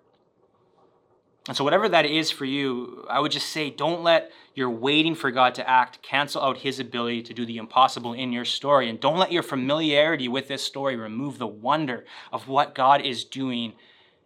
And 1.48 1.56
so, 1.56 1.64
whatever 1.64 1.90
that 1.90 2.06
is 2.06 2.30
for 2.30 2.46
you, 2.46 3.06
I 3.10 3.20
would 3.20 3.32
just 3.32 3.50
say 3.50 3.70
don't 3.70 4.04
let 4.04 4.32
your 4.54 4.70
waiting 4.70 5.16
for 5.16 5.32
God 5.32 5.56
to 5.56 5.68
act 5.68 6.02
cancel 6.02 6.44
out 6.44 6.58
His 6.58 6.80
ability 6.80 7.24
to 7.24 7.34
do 7.34 7.46
the 7.46 7.58
impossible 7.58 8.14
in 8.14 8.32
your 8.32 8.46
story. 8.46 8.90
And 8.90 9.00
don't 9.00 9.18
let 9.18 9.32
your 9.32 9.42
familiarity 9.42 10.28
with 10.28 10.48
this 10.48 10.62
story 10.62 10.96
remove 10.96 11.40
the 11.40 11.48
wonder 11.48 12.06
of 12.32 12.48
what 12.48 12.76
God 12.76 13.02
is 13.02 13.24
doing 13.24 13.74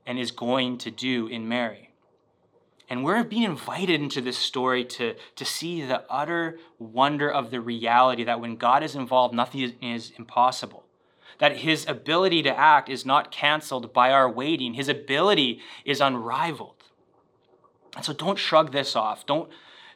and 0.05 0.19
is 0.19 0.31
going 0.31 0.77
to 0.79 0.91
do 0.91 1.27
in 1.27 1.47
Mary. 1.47 1.82
And 2.89 3.03
we're 3.03 3.23
being 3.23 3.43
invited 3.43 4.01
into 4.01 4.21
this 4.21 4.37
story 4.37 4.83
to, 4.85 5.15
to 5.35 5.45
see 5.45 5.81
the 5.81 6.03
utter 6.09 6.59
wonder 6.79 7.29
of 7.29 7.49
the 7.49 7.61
reality 7.61 8.23
that 8.25 8.41
when 8.41 8.55
God 8.57 8.83
is 8.83 8.95
involved, 8.95 9.33
nothing 9.33 9.61
is, 9.61 9.73
is 9.81 10.11
impossible. 10.17 10.83
That 11.39 11.57
his 11.57 11.87
ability 11.87 12.43
to 12.43 12.57
act 12.57 12.89
is 12.89 13.05
not 13.05 13.31
canceled 13.31 13.93
by 13.93 14.11
our 14.11 14.29
waiting, 14.29 14.73
his 14.73 14.89
ability 14.89 15.61
is 15.85 16.01
unrivaled. 16.01 16.83
And 17.95 18.03
so 18.03 18.13
don't 18.13 18.37
shrug 18.37 18.71
this 18.71 18.95
off. 18.95 19.25
Don't, 19.25 19.49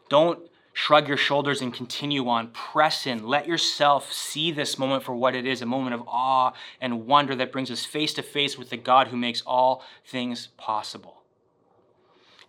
don't 0.09 0.39
shrug 0.73 1.07
your 1.07 1.17
shoulders 1.17 1.61
and 1.61 1.73
continue 1.73 2.27
on. 2.29 2.49
Press 2.49 3.07
in. 3.07 3.25
Let 3.25 3.47
yourself 3.47 4.13
see 4.13 4.51
this 4.51 4.77
moment 4.77 5.03
for 5.03 5.15
what 5.15 5.35
it 5.35 5.45
is 5.45 5.61
a 5.61 5.65
moment 5.65 5.95
of 5.95 6.03
awe 6.07 6.53
and 6.79 7.07
wonder 7.07 7.35
that 7.35 7.51
brings 7.51 7.71
us 7.71 7.83
face 7.83 8.13
to 8.13 8.21
face 8.21 8.57
with 8.57 8.69
the 8.69 8.77
God 8.77 9.07
who 9.07 9.17
makes 9.17 9.41
all 9.41 9.83
things 10.05 10.49
possible. 10.57 11.23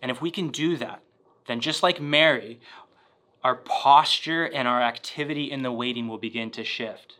And 0.01 0.11
if 0.11 0.21
we 0.21 0.31
can 0.31 0.49
do 0.49 0.77
that, 0.77 1.01
then 1.47 1.59
just 1.59 1.83
like 1.83 1.99
Mary, 1.99 2.59
our 3.43 3.55
posture 3.55 4.45
and 4.45 4.67
our 4.67 4.81
activity 4.81 5.51
in 5.51 5.63
the 5.63 5.71
waiting 5.71 6.07
will 6.07 6.17
begin 6.17 6.51
to 6.51 6.63
shift. 6.63 7.17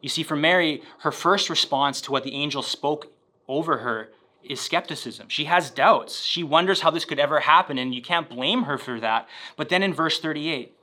You 0.00 0.08
see, 0.08 0.22
for 0.22 0.36
Mary, 0.36 0.82
her 1.00 1.12
first 1.12 1.48
response 1.48 2.00
to 2.02 2.12
what 2.12 2.24
the 2.24 2.34
angel 2.34 2.62
spoke 2.62 3.12
over 3.48 3.78
her 3.78 4.10
is 4.42 4.60
skepticism. 4.60 5.28
She 5.28 5.44
has 5.46 5.70
doubts. 5.70 6.22
She 6.22 6.42
wonders 6.42 6.82
how 6.82 6.90
this 6.90 7.04
could 7.04 7.18
ever 7.18 7.40
happen, 7.40 7.78
and 7.78 7.94
you 7.94 8.02
can't 8.02 8.28
blame 8.28 8.64
her 8.64 8.76
for 8.76 9.00
that. 9.00 9.28
But 9.56 9.70
then 9.70 9.82
in 9.82 9.94
verse 9.94 10.20
38, 10.20 10.74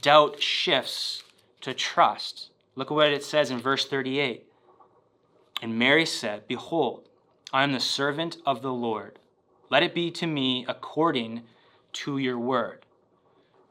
doubt 0.00 0.42
shifts 0.42 1.22
to 1.60 1.72
trust. 1.74 2.50
Look 2.74 2.90
at 2.90 2.94
what 2.94 3.12
it 3.12 3.24
says 3.24 3.50
in 3.50 3.58
verse 3.58 3.86
38. 3.86 4.44
And 5.62 5.78
Mary 5.78 6.04
said, 6.04 6.46
Behold, 6.46 7.08
I 7.52 7.62
am 7.62 7.72
the 7.72 7.80
servant 7.80 8.38
of 8.44 8.62
the 8.62 8.72
Lord. 8.72 9.18
Let 9.70 9.82
it 9.82 9.94
be 9.94 10.10
to 10.12 10.26
me 10.26 10.64
according 10.68 11.42
to 11.94 12.18
your 12.18 12.38
word. 12.38 12.84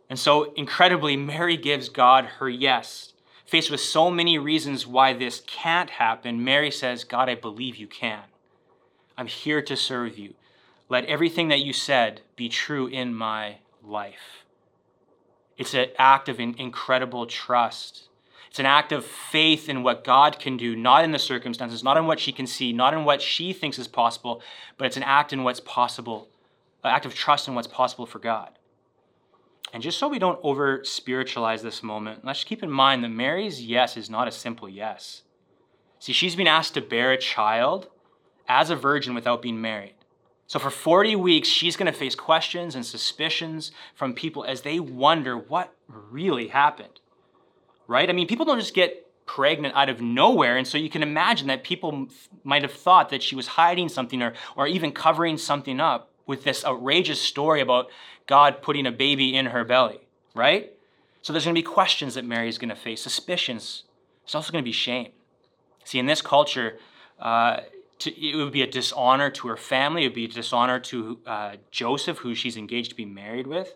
And 0.10 0.20
so, 0.20 0.54
incredibly, 0.54 1.18
Mary 1.18 1.58
gives 1.58 1.90
God 1.90 2.26
her 2.26 2.50
yes. 2.50 3.14
Faced 3.46 3.72
with 3.72 3.80
so 3.80 4.10
many 4.10 4.38
reasons 4.38 4.88
why 4.88 5.14
this 5.14 5.42
can't 5.46 5.92
happen, 5.92 6.44
Mary 6.44 6.72
says, 6.72 7.04
God, 7.04 7.30
I 7.30 7.36
believe 7.36 7.76
you 7.76 7.88
can. 7.88 8.24
I'm 9.18 9.28
here 9.28 9.62
to 9.62 9.76
serve 9.76 10.18
you. 10.18 10.34
Let 10.90 11.06
everything 11.06 11.48
that 11.48 11.62
you 11.62 11.74
said 11.74 12.22
be 12.36 12.50
true 12.50 12.88
in 12.88 13.14
my 13.14 13.58
life. 13.84 14.44
It's 15.58 15.74
an 15.74 15.88
act 15.98 16.28
of 16.28 16.40
incredible 16.40 17.26
trust. 17.26 18.10
It's 18.56 18.60
an 18.62 18.66
act 18.66 18.94
of 18.94 19.04
faith 19.04 19.68
in 19.68 19.84
what 19.84 20.06
God 20.06 20.40
can 20.40 20.56
do, 20.56 20.78
not 20.78 21.04
in 21.04 21.12
the 21.12 21.20
circumstances, 21.20 21.84
not 21.84 21.98
in 21.98 22.06
what 22.06 22.22
she 22.22 22.32
can 22.32 22.48
see, 22.48 22.72
not 22.72 22.94
in 22.94 23.04
what 23.04 23.22
she 23.22 23.52
thinks 23.52 23.78
is 23.78 23.90
possible, 23.90 24.42
but 24.78 24.86
it's 24.86 24.96
an 24.96 25.04
act 25.04 25.34
in 25.34 25.44
what's 25.44 25.60
possible, 25.60 26.30
an 26.82 26.92
act 26.92 27.06
of 27.06 27.14
trust 27.14 27.50
in 27.50 27.54
what's 27.54 27.68
possible 27.68 28.06
for 28.06 28.18
God. 28.18 28.58
And 29.74 29.84
just 29.84 29.98
so 29.98 30.08
we 30.08 30.20
don't 30.20 30.40
over 30.42 30.86
spiritualize 30.86 31.64
this 31.64 31.84
moment, 31.84 32.24
let's 32.24 32.46
keep 32.46 32.64
in 32.64 32.72
mind 32.72 33.04
that 33.04 33.10
Mary's 33.10 33.62
yes 33.62 33.98
is 33.98 34.10
not 34.10 34.30
a 34.30 34.32
simple 34.32 34.70
yes. 34.70 35.24
See, 36.00 36.14
she's 36.14 36.38
been 36.38 36.48
asked 36.48 36.76
to 36.76 36.82
bear 36.82 37.12
a 37.12 37.18
child 37.18 37.90
as 38.48 38.70
a 38.70 38.78
virgin 38.78 39.14
without 39.14 39.42
being 39.42 39.60
married. 39.60 39.96
So 40.48 40.60
for 40.60 40.70
40 40.70 41.18
weeks, 41.18 41.50
she's 41.50 41.76
going 41.76 41.92
to 41.92 42.00
face 42.00 42.16
questions 42.16 42.74
and 42.74 42.86
suspicions 42.86 43.72
from 43.94 44.14
people 44.14 44.46
as 44.46 44.62
they 44.62 44.80
wonder 44.80 45.38
what 45.38 45.76
really 45.90 46.48
happened 46.48 47.02
right? 47.88 48.10
I 48.10 48.14
mean, 48.14 48.28
people 48.28 48.46
don't 48.46 48.60
just 48.60 48.74
get 48.74 49.06
pregnant 49.26 49.76
out 49.76 49.90
of 49.90 50.02
nowhere. 50.02 50.58
And 50.58 50.68
so 50.68 50.78
you 50.78 50.90
can 50.90 51.04
imagine 51.04 51.48
that 51.48 51.64
people 51.64 52.08
might 52.44 52.62
have 52.62 52.72
thought 52.72 53.10
that 53.10 53.24
she 53.24 53.36
was 53.36 53.48
hiding 53.48 53.90
something 53.90 54.22
or, 54.22 54.34
or 54.56 54.68
even 54.68 54.92
covering 54.92 55.38
something 55.38 55.80
up 55.80 56.12
with 56.28 56.44
this 56.44 56.64
outrageous 56.66 57.22
story 57.22 57.62
about 57.62 57.88
God 58.28 58.62
putting 58.62 58.86
a 58.86 58.92
baby 58.92 59.36
in 59.36 59.48
her 59.48 59.64
belly, 59.64 60.00
right? 60.34 60.72
So 61.22 61.34
there's 61.34 61.46
going 61.46 61.56
to 61.56 61.60
be 61.60 61.64
questions 61.64 62.16
that 62.16 62.26
Mary 62.26 62.50
is 62.50 62.58
going 62.58 62.70
to 62.70 62.76
face, 62.76 63.02
suspicions. 63.02 63.84
It's 64.24 64.36
also 64.36 64.52
going 64.52 64.64
to 64.64 64.68
be 64.68 64.72
shame. 64.72 65.12
See, 65.84 66.00
in 66.00 66.06
this 66.06 66.22
culture, 66.22 66.78
uh, 67.20 67.62
to, 68.00 68.12
it 68.12 68.36
would 68.36 68.52
be 68.52 68.62
a 68.62 68.68
dishonor 68.68 69.30
to 69.32 69.48
her 69.48 69.58
family. 69.58 70.04
It 70.04 70.08
would 70.08 70.16
be 70.16 70.26
a 70.26 70.30
dishonor 70.30 70.80
to 70.82 71.20
uh, 71.26 71.56
Joseph, 71.72 72.20
who 72.20 72.36
she's 72.36 72.58
engaged 72.58 72.90
to 72.90 72.96
be 72.96 73.06
married 73.06 73.48
with. 73.48 73.76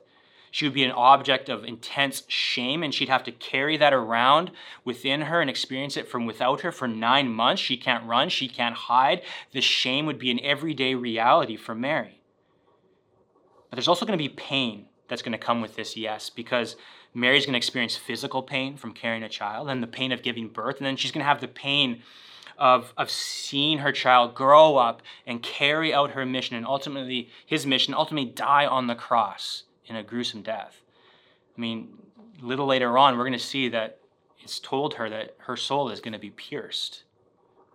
She 0.51 0.65
would 0.65 0.73
be 0.73 0.83
an 0.83 0.91
object 0.91 1.49
of 1.49 1.63
intense 1.63 2.23
shame, 2.27 2.83
and 2.83 2.93
she'd 2.93 3.09
have 3.09 3.23
to 3.23 3.31
carry 3.31 3.77
that 3.77 3.93
around 3.93 4.51
within 4.83 5.21
her 5.21 5.41
and 5.41 5.49
experience 5.49 5.97
it 5.97 6.07
from 6.07 6.25
without 6.25 6.61
her 6.61 6.71
for 6.71 6.87
nine 6.87 7.29
months. 7.29 7.61
She 7.61 7.77
can't 7.77 8.05
run, 8.05 8.29
she 8.29 8.47
can't 8.47 8.75
hide. 8.75 9.21
The 9.51 9.61
shame 9.61 10.05
would 10.05 10.19
be 10.19 10.31
an 10.31 10.39
everyday 10.41 10.95
reality 10.95 11.55
for 11.55 11.75
Mary. 11.75 12.21
But 13.69 13.75
there's 13.75 13.87
also 13.87 14.05
going 14.05 14.17
to 14.17 14.23
be 14.23 14.29
pain 14.29 14.87
that's 15.07 15.21
going 15.21 15.33
to 15.33 15.37
come 15.37 15.61
with 15.61 15.75
this, 15.75 15.95
yes, 15.95 16.29
because 16.29 16.75
Mary's 17.13 17.45
going 17.45 17.53
to 17.53 17.57
experience 17.57 17.95
physical 17.95 18.41
pain 18.41 18.77
from 18.77 18.93
carrying 18.93 19.23
a 19.23 19.29
child 19.29 19.69
and 19.69 19.83
the 19.83 19.87
pain 19.87 20.11
of 20.11 20.23
giving 20.23 20.47
birth, 20.47 20.77
and 20.77 20.85
then 20.85 20.95
she's 20.95 21.11
going 21.11 21.23
to 21.23 21.27
have 21.27 21.41
the 21.41 21.47
pain 21.47 22.01
of, 22.57 22.93
of 22.97 23.09
seeing 23.09 23.79
her 23.79 23.91
child 23.91 24.35
grow 24.35 24.77
up 24.77 25.01
and 25.25 25.41
carry 25.41 25.93
out 25.93 26.11
her 26.11 26.25
mission 26.25 26.55
and 26.55 26.65
ultimately 26.65 27.29
his 27.45 27.65
mission, 27.65 27.93
ultimately 27.93 28.29
die 28.29 28.65
on 28.65 28.87
the 28.87 28.95
cross 28.95 29.63
in 29.89 29.95
a 29.95 30.03
gruesome 30.03 30.41
death. 30.41 30.81
I 31.57 31.61
mean, 31.61 31.89
a 32.41 32.45
little 32.45 32.65
later 32.65 32.97
on, 32.97 33.17
we're 33.17 33.23
going 33.23 33.33
to 33.33 33.39
see 33.39 33.69
that 33.69 33.99
it's 34.41 34.59
told 34.59 34.93
her 34.95 35.09
that 35.09 35.35
her 35.39 35.57
soul 35.57 35.89
is 35.89 35.99
going 35.99 36.13
to 36.13 36.19
be 36.19 36.29
pierced. 36.29 37.03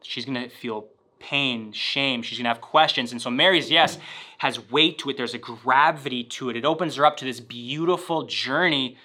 She's 0.03 0.25
going 0.25 0.43
to 0.43 0.49
feel 0.49 0.87
pain, 1.19 1.73
shame. 1.73 2.23
She's 2.23 2.39
going 2.39 2.45
to 2.45 2.51
have 2.51 2.61
questions. 2.61 3.13
And 3.13 3.21
so 3.21 3.31
Mary's 3.31 3.71
yes 3.71 3.99
has 4.39 4.71
weight 4.71 4.99
to 4.99 5.11
it. 5.11 5.17
There's 5.17 5.35
a 5.35 5.39
gravity 5.39 6.25
to 6.25 6.51
it. 6.51 6.57
It 6.57 6.65
opens 6.65 6.97
her 6.97 7.07
up 7.07 7.17
to 7.19 7.25
this 7.25 7.41
beautiful 7.41 8.25
journey, 8.25 8.97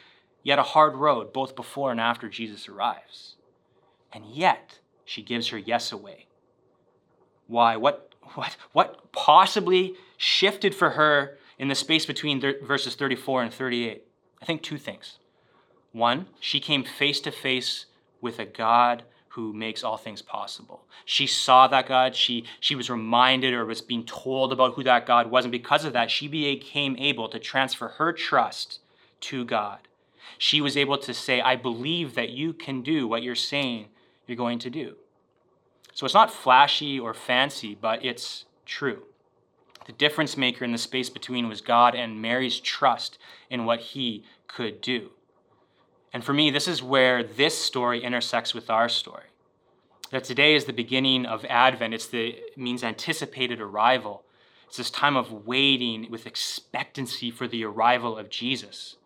yet 0.43 0.59
a 0.59 0.63
hard 0.63 0.95
road, 0.95 1.33
both 1.33 1.55
before 1.55 1.91
and 1.91 1.99
after 1.99 2.29
Jesus 2.29 2.67
arrives. 2.67 3.35
And 4.11 4.25
yet, 4.25 4.79
she 5.05 5.21
gives 5.21 5.49
her 5.49 5.57
yes 5.57 5.91
away. 5.91 6.27
Why? 7.47 7.77
What, 7.77 8.13
what, 8.35 8.55
what 8.73 9.11
possibly 9.11 9.95
shifted 10.17 10.75
for 10.75 10.91
her 10.91 11.37
in 11.59 11.67
the 11.67 11.75
space 11.75 12.05
between 12.05 12.41
verses 12.63 12.95
34 12.95 13.43
and 13.43 13.53
38? 13.53 14.03
I 14.41 14.45
think 14.45 14.63
two 14.63 14.77
things. 14.77 15.19
One, 15.91 16.27
she 16.39 16.59
came 16.59 16.83
face 16.83 17.19
to 17.21 17.31
face 17.31 17.85
with 18.21 18.39
a 18.39 18.45
God 18.45 19.03
who 19.29 19.53
makes 19.53 19.83
all 19.83 19.97
things 19.97 20.21
possible. 20.21 20.85
She 21.05 21.27
saw 21.27 21.67
that 21.67 21.87
God, 21.87 22.15
she, 22.15 22.45
she 22.59 22.75
was 22.75 22.89
reminded 22.89 23.53
or 23.53 23.65
was 23.65 23.81
being 23.81 24.05
told 24.05 24.51
about 24.51 24.73
who 24.73 24.83
that 24.83 25.05
God 25.05 25.29
was, 25.29 25.45
and 25.45 25.51
because 25.51 25.85
of 25.85 25.93
that, 25.93 26.09
she 26.09 26.27
became 26.27 26.95
able 26.97 27.29
to 27.29 27.39
transfer 27.39 27.89
her 27.89 28.11
trust 28.11 28.79
to 29.21 29.45
God. 29.45 29.79
She 30.37 30.61
was 30.61 30.77
able 30.77 30.97
to 30.97 31.13
say, 31.13 31.41
I 31.41 31.55
believe 31.55 32.15
that 32.15 32.29
you 32.29 32.53
can 32.53 32.81
do 32.81 33.07
what 33.07 33.23
you're 33.23 33.35
saying 33.35 33.87
you're 34.25 34.37
going 34.37 34.59
to 34.59 34.69
do. 34.69 34.95
So 35.93 36.05
it's 36.05 36.13
not 36.13 36.31
flashy 36.31 36.99
or 36.99 37.13
fancy, 37.13 37.75
but 37.79 38.05
it's 38.05 38.45
true. 38.65 39.03
The 39.89 39.93
difference 39.93 40.37
maker 40.37 40.63
in 40.63 40.71
the 40.71 40.77
space 40.77 41.09
between 41.09 41.49
was 41.49 41.61
God 41.61 41.95
and 41.95 42.21
Mary's 42.21 42.59
trust 42.59 43.17
in 43.49 43.65
what 43.65 43.79
he 43.79 44.23
could 44.47 44.81
do. 44.81 45.09
And 46.13 46.23
for 46.23 46.31
me, 46.31 46.51
this 46.51 46.67
is 46.67 46.83
where 46.83 47.23
this 47.23 47.57
story 47.57 48.03
intersects 48.03 48.53
with 48.53 48.69
our 48.69 48.87
story. 48.87 49.23
That 50.11 50.25
today 50.25 50.53
is 50.53 50.65
the 50.65 50.73
beginning 50.73 51.25
of 51.25 51.43
Advent. 51.45 51.95
It's 51.95 52.05
the, 52.05 52.27
it 52.27 52.55
means 52.55 52.83
anticipated 52.83 53.59
arrival. 53.59 54.21
It's 54.67 54.77
this 54.77 54.91
time 54.91 55.15
of 55.15 55.47
waiting 55.47 56.05
with 56.11 56.27
expectancy 56.27 57.31
for 57.31 57.47
the 57.47 57.65
arrival 57.65 58.15
of 58.15 58.29
Jesus. 58.29 58.97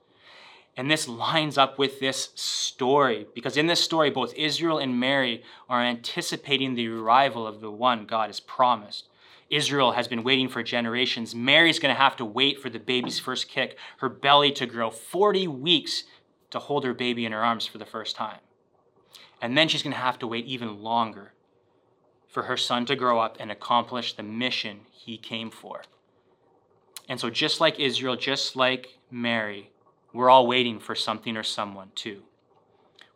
And 0.75 0.91
this 0.91 1.07
lines 1.07 1.57
up 1.57 1.79
with 1.79 2.01
this 2.01 2.31
story 2.35 3.25
because 3.33 3.55
in 3.55 3.67
this 3.67 3.79
story, 3.79 4.09
both 4.09 4.35
Israel 4.35 4.79
and 4.79 4.99
Mary 4.99 5.43
are 5.69 5.81
anticipating 5.81 6.75
the 6.75 6.89
arrival 6.89 7.47
of 7.47 7.61
the 7.61 7.71
one 7.71 8.05
God 8.05 8.27
has 8.27 8.41
promised. 8.41 9.07
Israel 9.49 9.91
has 9.91 10.07
been 10.07 10.23
waiting 10.23 10.49
for 10.49 10.63
generations. 10.63 11.35
Mary's 11.35 11.79
going 11.79 11.93
to 11.93 12.01
have 12.01 12.15
to 12.17 12.25
wait 12.25 12.59
for 12.59 12.69
the 12.69 12.79
baby's 12.79 13.19
first 13.19 13.47
kick, 13.47 13.77
her 13.97 14.09
belly 14.09 14.51
to 14.53 14.65
grow 14.65 14.89
40 14.89 15.47
weeks 15.47 16.03
to 16.49 16.59
hold 16.59 16.83
her 16.85 16.93
baby 16.93 17.25
in 17.25 17.31
her 17.31 17.43
arms 17.43 17.65
for 17.65 17.77
the 17.77 17.85
first 17.85 18.15
time. 18.15 18.39
And 19.41 19.57
then 19.57 19.67
she's 19.67 19.83
going 19.83 19.93
to 19.93 19.99
have 19.99 20.19
to 20.19 20.27
wait 20.27 20.45
even 20.45 20.81
longer 20.81 21.33
for 22.27 22.43
her 22.43 22.57
son 22.57 22.85
to 22.85 22.95
grow 22.95 23.19
up 23.19 23.37
and 23.39 23.51
accomplish 23.51 24.13
the 24.13 24.23
mission 24.23 24.81
he 24.91 25.17
came 25.17 25.51
for. 25.51 25.83
And 27.07 27.19
so, 27.19 27.29
just 27.29 27.59
like 27.59 27.79
Israel, 27.79 28.15
just 28.15 28.55
like 28.55 28.97
Mary, 29.11 29.71
we're 30.13 30.29
all 30.29 30.47
waiting 30.47 30.79
for 30.79 30.95
something 30.95 31.35
or 31.35 31.43
someone 31.43 31.91
too. 31.95 32.23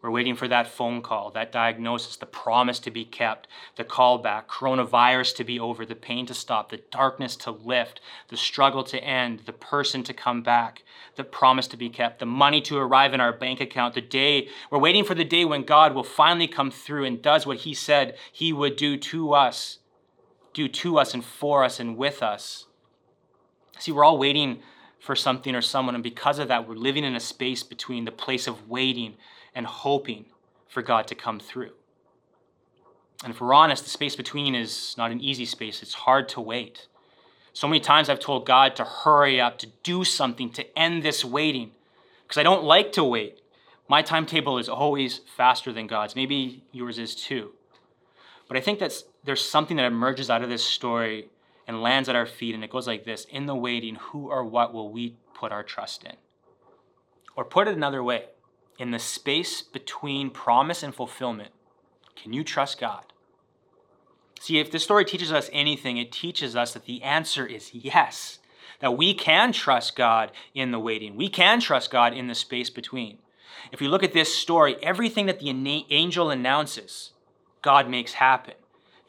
We're 0.02 0.12
waiting 0.12 0.36
for 0.36 0.48
that 0.48 0.68
phone 0.68 1.02
call, 1.02 1.32
that 1.32 1.52
diagnosis, 1.52 2.18
the 2.18 2.28
promise 2.28 2.80
to 2.80 2.92
be 2.92 3.04
kept, 3.04 3.48
the 3.78 3.84
callback, 3.84 4.46
coronavirus 4.46 5.36
to 5.38 5.44
be 5.44 5.60
over, 5.60 5.86
the 5.86 5.96
pain 5.96 6.26
to 6.28 6.36
stop, 6.36 6.70
the 6.70 6.82
darkness 6.92 7.36
to 7.38 7.52
lift, 7.52 8.00
the 8.30 8.38
struggle 8.38 8.84
to 8.84 9.04
end, 9.04 9.42
the 9.46 9.54
person 9.54 10.04
to 10.04 10.14
come 10.14 10.44
back, 10.44 10.84
the 11.16 11.24
promise 11.24 11.68
to 11.68 11.78
be 11.78 11.90
kept, 11.90 12.20
the 12.20 12.26
money 12.28 12.62
to 12.62 12.78
arrive 12.78 13.14
in 13.14 13.20
our 13.20 13.34
bank 13.34 13.60
account, 13.60 13.96
the 13.96 14.02
day. 14.02 14.48
We're 14.70 14.78
waiting 14.78 15.04
for 15.04 15.16
the 15.16 15.26
day 15.26 15.46
when 15.46 15.64
God 15.64 15.96
will 15.96 16.04
finally 16.04 16.48
come 16.48 16.70
through 16.70 17.06
and 17.06 17.22
does 17.22 17.48
what 17.48 17.58
He 17.58 17.74
said 17.74 18.16
He 18.32 18.54
would 18.54 18.76
do 18.76 18.98
to 18.98 19.34
us 19.34 19.80
do 20.58 20.68
to 20.68 20.98
us 20.98 21.14
and 21.14 21.24
for 21.24 21.64
us 21.64 21.80
and 21.80 21.96
with 21.96 22.24
us. 22.24 22.66
See, 23.78 23.92
we're 23.92 24.04
all 24.04 24.18
waiting 24.18 24.64
for 25.00 25.16
something 25.16 25.54
or 25.54 25.62
someone, 25.62 25.94
and 25.94 26.04
because 26.04 26.40
of 26.40 26.48
that, 26.48 26.68
we're 26.68 26.74
living 26.74 27.04
in 27.04 27.16
a 27.16 27.20
space 27.20 27.62
between 27.62 28.06
the 28.06 28.12
place 28.12 28.48
of 28.48 28.68
waiting 28.68 29.14
and 29.58 29.66
hoping 29.66 30.26
for 30.68 30.84
God 30.84 31.08
to 31.08 31.16
come 31.16 31.40
through. 31.40 31.72
And 33.24 33.34
if 33.34 33.42
we're 33.42 33.56
honest, 33.56 33.84
the 33.84 33.90
space 33.90 34.16
between 34.16 34.54
is 34.54 34.94
not 35.00 35.12
an 35.12 35.20
easy 35.20 35.46
space. 35.46 35.82
It's 35.82 35.96
hard 35.96 36.30
to 36.30 36.42
wait. 36.42 36.86
So 37.54 37.68
many 37.68 37.80
times 37.80 38.08
I've 38.08 38.20
told 38.20 38.46
God 38.46 38.76
to 38.76 38.86
hurry 38.86 39.42
up, 39.42 39.58
to 39.58 39.68
do 39.82 40.04
something, 40.04 40.52
to 40.52 40.78
end 40.78 41.02
this 41.02 41.26
waiting, 41.26 41.72
because 42.22 42.38
I 42.38 42.44
don't 42.44 42.66
like 42.66 42.92
to 42.94 43.04
wait. 43.04 43.42
My 43.90 44.04
timetable 44.04 44.60
is 44.60 44.70
always 44.70 45.22
faster 45.36 45.74
than 45.74 45.88
God's. 45.88 46.16
Maybe 46.16 46.64
yours 46.72 47.00
is 47.00 47.16
too. 47.16 47.54
But 48.48 48.58
I 48.58 48.62
think 48.62 48.78
that 48.78 48.94
there's 49.24 49.44
something 49.44 49.78
that 49.78 49.88
emerges 49.88 50.30
out 50.30 50.44
of 50.44 50.50
this 50.50 50.64
story 50.64 51.30
and 51.66 51.82
lands 51.82 52.10
at 52.10 52.16
our 52.16 52.28
feet, 52.28 52.54
and 52.54 52.64
it 52.64 52.70
goes 52.70 52.86
like 52.86 53.06
this 53.06 53.26
In 53.32 53.48
the 53.48 53.56
waiting, 53.56 53.96
who 53.96 54.30
or 54.30 54.46
what 54.46 54.72
will 54.72 54.92
we 54.92 55.16
put 55.34 55.52
our 55.52 55.64
trust 55.64 56.04
in? 56.04 56.16
Or 57.36 57.44
put 57.44 57.68
it 57.68 57.76
another 57.76 58.04
way, 58.04 58.26
in 58.78 58.92
the 58.92 59.00
space 59.00 59.62
between 59.62 60.30
promise 60.30 60.84
and 60.84 60.94
fulfillment, 60.94 61.52
can 62.16 62.34
you 62.34 62.44
trust 62.44 62.80
God? 62.80 63.04
See, 64.40 64.60
if 64.60 64.72
this 64.72 64.84
story 64.84 65.06
teaches 65.06 65.32
us 65.32 65.50
anything, 65.52 65.98
it 65.98 66.12
teaches 66.12 66.56
us 66.56 66.74
that 66.74 66.86
the 66.86 67.02
answer 67.02 67.46
is 67.46 67.74
yes. 67.74 68.40
That 68.80 68.98
we 68.98 69.16
can 69.16 69.52
trust 69.52 69.96
God 69.96 70.32
in 70.54 70.72
the 70.72 70.80
waiting. 70.80 71.16
We 71.16 71.30
can 71.30 71.60
trust 71.60 71.90
God 71.90 72.14
in 72.14 72.28
the 72.28 72.36
space 72.36 72.70
between. 72.70 73.18
If 73.72 73.80
we 73.80 73.88
look 73.88 74.04
at 74.04 74.14
this 74.14 74.36
story, 74.36 74.76
everything 74.84 75.26
that 75.26 75.40
the 75.40 75.50
angel 75.90 76.30
announces, 76.30 77.14
God 77.64 77.90
makes 77.90 78.14
happen. 78.14 78.54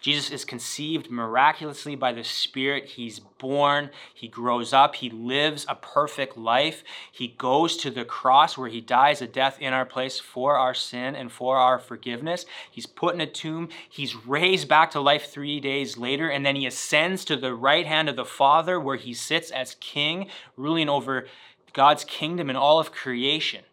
Jesus 0.01 0.31
is 0.31 0.45
conceived 0.45 1.11
miraculously 1.11 1.97
by 1.97 2.13
the 2.13 2.23
Spirit. 2.23 2.87
He's 2.87 3.19
born, 3.19 3.91
he 4.15 4.29
grows 4.29 4.73
up, 4.73 4.95
he 4.97 5.11
lives 5.11 5.67
a 5.69 5.75
perfect 5.75 6.37
life. 6.37 6.85
He 7.11 7.29
goes 7.29 7.77
to 7.79 7.91
the 7.91 8.05
cross 8.05 8.57
where 8.57 8.69
he 8.69 8.81
dies 8.81 9.21
a 9.21 9.27
death 9.27 9.59
in 9.61 9.73
our 9.73 9.85
place 9.85 10.21
for 10.21 10.57
our 10.57 10.75
sin 10.75 11.17
and 11.17 11.33
for 11.33 11.57
our 11.57 11.79
forgiveness. 11.79 12.47
He's 12.71 12.87
put 12.87 13.15
in 13.15 13.21
a 13.21 13.27
tomb, 13.27 13.69
he's 13.89 14.15
raised 14.15 14.69
back 14.69 14.93
to 14.93 15.01
life 15.01 15.31
three 15.31 15.59
days 15.59 15.99
later, 15.99 16.29
and 16.29 16.47
then 16.47 16.55
he 16.55 16.67
ascends 16.67 17.25
to 17.25 17.37
the 17.37 17.55
right 17.55 17.87
hand 17.87 18.09
of 18.09 18.17
the 18.17 18.25
Father 18.25 18.79
where 18.79 18.97
he 18.97 19.15
sits 19.15 19.51
as 19.51 19.77
king, 19.81 20.29
ruling 20.57 20.89
over 20.89 21.27
God's 21.73 22.05
kingdom 22.05 22.49
and 22.49 22.59
all 22.59 22.79
of 22.79 22.93
creation. 22.93 23.65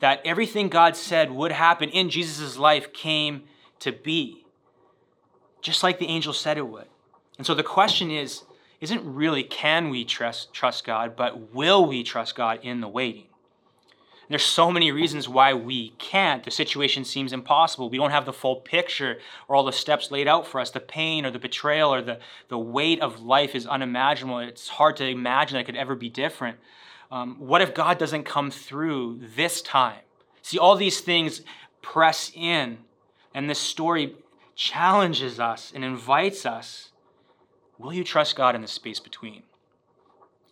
That 0.00 0.20
everything 0.24 0.68
God 0.68 0.96
said 0.96 1.30
would 1.30 1.52
happen 1.52 1.88
in 1.88 2.10
Jesus' 2.10 2.58
life 2.58 2.92
came 2.92 3.44
to 3.78 3.92
be 3.92 4.41
just 5.62 5.82
like 5.82 5.98
the 5.98 6.08
angel 6.08 6.32
said 6.32 6.58
it 6.58 6.68
would. 6.68 6.86
And 7.38 7.46
so 7.46 7.54
the 7.54 7.62
question 7.62 8.10
is 8.10 8.42
isn't 8.80 9.14
really 9.14 9.44
can 9.44 9.90
we 9.90 10.04
trust, 10.04 10.52
trust 10.52 10.84
God, 10.84 11.14
but 11.14 11.54
will 11.54 11.86
we 11.86 12.02
trust 12.02 12.34
God 12.34 12.58
in 12.62 12.80
the 12.80 12.88
waiting? 12.88 13.26
There's 14.28 14.44
so 14.44 14.72
many 14.72 14.90
reasons 14.90 15.28
why 15.28 15.52
we 15.52 15.90
can't. 15.98 16.42
The 16.42 16.50
situation 16.50 17.04
seems 17.04 17.32
impossible. 17.32 17.90
We 17.90 17.98
don't 17.98 18.10
have 18.10 18.24
the 18.24 18.32
full 18.32 18.56
picture 18.56 19.18
or 19.46 19.54
all 19.54 19.62
the 19.62 19.72
steps 19.72 20.10
laid 20.10 20.26
out 20.26 20.46
for 20.46 20.58
us. 20.58 20.70
The 20.70 20.80
pain 20.80 21.26
or 21.26 21.30
the 21.30 21.38
betrayal 21.38 21.92
or 21.92 22.00
the, 22.02 22.18
the 22.48 22.58
weight 22.58 23.00
of 23.00 23.20
life 23.20 23.54
is 23.54 23.66
unimaginable. 23.66 24.38
It's 24.38 24.68
hard 24.68 24.96
to 24.96 25.06
imagine 25.06 25.54
that 25.54 25.60
it 25.60 25.64
could 25.64 25.76
ever 25.76 25.94
be 25.94 26.08
different. 26.08 26.58
Um, 27.10 27.36
what 27.38 27.60
if 27.60 27.74
God 27.74 27.98
doesn't 27.98 28.24
come 28.24 28.50
through 28.50 29.20
this 29.36 29.60
time? 29.60 30.00
See, 30.40 30.58
all 30.58 30.76
these 30.76 31.00
things 31.00 31.42
press 31.82 32.32
in, 32.34 32.78
and 33.34 33.50
this 33.50 33.58
story 33.58 34.16
challenges 34.54 35.40
us 35.40 35.72
and 35.74 35.84
invites 35.84 36.44
us 36.46 36.90
will 37.78 37.92
you 37.92 38.04
trust 38.04 38.36
God 38.36 38.54
in 38.54 38.62
the 38.62 38.68
space 38.68 39.00
between? 39.00 39.42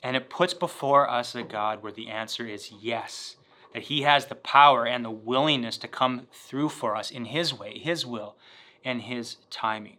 And 0.02 0.16
it 0.16 0.30
puts 0.30 0.54
before 0.54 1.08
us 1.08 1.34
a 1.34 1.42
God 1.42 1.82
where 1.82 1.92
the 1.92 2.08
answer 2.08 2.46
is 2.46 2.72
yes, 2.80 3.36
that 3.72 3.84
He 3.84 4.02
has 4.02 4.26
the 4.26 4.34
power 4.34 4.86
and 4.86 5.04
the 5.04 5.10
willingness 5.10 5.76
to 5.78 5.88
come 5.88 6.26
through 6.32 6.70
for 6.70 6.96
us 6.96 7.10
in 7.10 7.26
His 7.26 7.54
way, 7.54 7.78
His 7.78 8.04
will, 8.04 8.36
and 8.84 9.02
His 9.02 9.36
timing. 9.50 9.98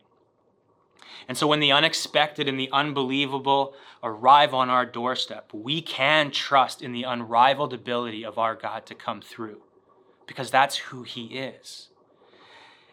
And 1.27 1.37
so 1.37 1.47
when 1.47 1.59
the 1.59 1.71
unexpected 1.71 2.47
and 2.47 2.59
the 2.59 2.69
unbelievable 2.71 3.75
arrive 4.03 4.53
on 4.53 4.69
our 4.69 4.85
doorstep, 4.85 5.51
we 5.53 5.81
can 5.81 6.31
trust 6.31 6.81
in 6.81 6.93
the 6.93 7.03
unrivaled 7.03 7.73
ability 7.73 8.25
of 8.25 8.37
our 8.37 8.55
God 8.55 8.85
to 8.87 8.95
come 8.95 9.21
through 9.21 9.61
because 10.25 10.49
that's 10.49 10.77
who 10.77 11.03
He 11.03 11.25
is. 11.37 11.90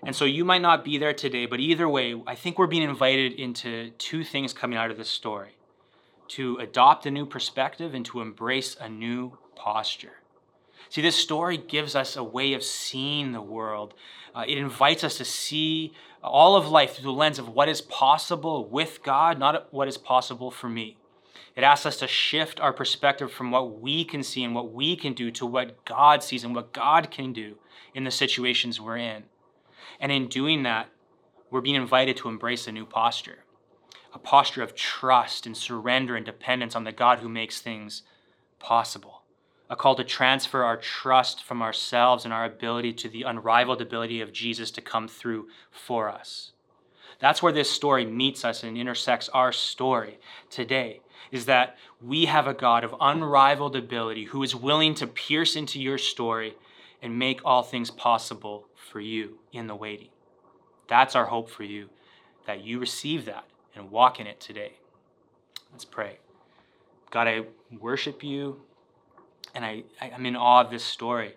And 0.05 0.15
so 0.15 0.25
you 0.25 0.45
might 0.45 0.63
not 0.63 0.85
be 0.85 0.97
there 0.99 1.13
today, 1.13 1.47
but 1.47 1.61
either 1.61 1.89
way, 1.89 2.21
I 2.27 2.35
think 2.35 2.59
we're 2.59 2.67
being 2.67 2.89
invited 2.89 3.33
into 3.33 3.91
two 3.99 4.23
things 4.23 4.53
coming 4.53 4.79
out 4.79 4.91
of 4.91 4.97
this 4.97 5.09
story 5.09 5.57
to 6.29 6.57
adopt 6.59 7.07
a 7.07 7.11
new 7.11 7.27
perspective 7.27 7.95
and 7.95 8.05
to 8.07 8.21
embrace 8.21 8.77
a 8.79 8.89
new 8.89 9.39
posture. 9.57 10.21
See, 10.91 11.03
this 11.03 11.17
story 11.17 11.57
gives 11.57 11.95
us 11.95 12.17
a 12.17 12.23
way 12.23 12.55
of 12.55 12.63
seeing 12.63 13.33
the 13.33 13.43
world. 13.43 13.95
Uh, 14.35 14.45
it 14.47 14.59
invites 14.59 15.05
us 15.05 15.19
to 15.19 15.25
see 15.25 15.93
all 16.23 16.57
of 16.57 16.69
life 16.69 16.95
through 16.95 17.11
the 17.11 17.19
lens 17.19 17.39
of 17.39 17.49
what 17.49 17.69
is 17.69 17.81
possible 17.81 18.69
with 18.69 19.03
God, 19.03 19.39
not 19.39 19.73
what 19.73 19.89
is 19.89 19.99
possible 19.99 20.51
for 20.51 20.69
me. 20.69 20.97
It 21.57 21.65
asks 21.65 21.87
us 21.87 21.97
to 21.99 22.07
shift 22.07 22.61
our 22.61 22.73
perspective 22.73 23.33
from 23.33 23.51
what 23.51 23.81
we 23.81 24.05
can 24.05 24.23
see 24.23 24.45
and 24.45 24.55
what 24.55 24.73
we 24.73 24.97
can 24.97 25.13
do 25.13 25.31
to 25.33 25.45
what 25.45 25.85
God 25.85 26.23
sees 26.23 26.45
and 26.45 26.55
what 26.55 26.73
God 26.73 27.11
can 27.11 27.33
do 27.33 27.57
in 27.95 28.05
the 28.05 28.11
situations 28.11 28.81
we're 28.81 28.99
in. 28.99 29.25
And 30.01 30.13
in 30.13 30.29
doing 30.29 30.63
that, 30.63 30.89
we're 31.51 31.61
being 31.61 31.77
invited 31.77 32.17
to 32.19 32.29
embrace 32.29 32.67
a 32.67 32.73
new 32.73 32.85
posture 32.85 33.45
a 34.13 34.19
posture 34.19 34.63
of 34.63 34.75
trust 34.75 35.47
and 35.47 35.57
surrender 35.57 36.17
and 36.17 36.25
dependence 36.25 36.75
on 36.75 36.85
the 36.85 36.93
God 36.93 37.19
who 37.19 37.29
makes 37.29 37.61
things 37.61 38.03
possible. 38.59 39.23
A 39.71 39.77
call 39.77 39.95
to 39.97 40.05
transfer 40.05 40.65
our 40.65 40.79
trust 40.79 41.45
from 41.45 41.61
ourselves 41.61 42.25
and 42.25 42.33
our 42.33 42.45
ability 42.45 42.95
to 42.95 43.09
the 43.09 43.23
unrivaled 43.23 43.83
ability 43.83 44.21
of 44.21 44.33
Jesus 44.33 44.71
to 44.73 44.81
come 44.81 45.09
through 45.09 45.49
for 45.71 46.09
us. 46.09 46.53
That's 47.21 47.43
where 47.43 47.53
this 47.53 47.71
story 47.71 48.07
meets 48.07 48.45
us 48.45 48.63
and 48.63 48.79
intersects 48.79 49.29
our 49.31 49.53
story 49.53 50.19
today. 50.51 51.01
Is 51.31 51.45
that 51.45 51.77
we 52.01 52.25
have 52.25 52.47
a 52.47 52.55
God 52.55 52.85
of 52.85 52.95
unrivaled 53.01 53.77
ability 53.77 54.25
who 54.25 54.43
is 54.43 54.55
willing 54.55 54.95
to 54.95 55.07
pierce 55.07 55.55
into 55.55 55.81
your 55.81 55.99
story 55.99 56.57
and 57.03 57.19
make 57.19 57.41
all 57.45 57.63
things 57.63 57.91
possible 57.91 58.67
for 58.89 59.01
you 59.01 59.39
in 59.53 59.67
the 59.67 59.77
waiting. 59.77 60.09
That's 60.89 61.15
our 61.15 61.27
hope 61.27 61.51
for 61.51 61.65
you, 61.65 61.91
that 62.47 62.65
you 62.65 62.79
receive 62.79 63.27
that 63.27 63.45
and 63.75 63.91
walk 63.91 64.19
in 64.19 64.27
it 64.27 64.41
today. 64.41 64.73
Let's 65.71 65.85
pray. 65.85 66.19
God, 67.11 67.29
I 67.29 67.43
worship 67.79 68.25
you, 68.25 68.61
and 69.55 69.65
I, 69.65 69.85
I'm 70.01 70.27
in 70.27 70.37
awe 70.37 70.63
of 70.63 70.71
this 70.71 70.85
story. 70.85 71.37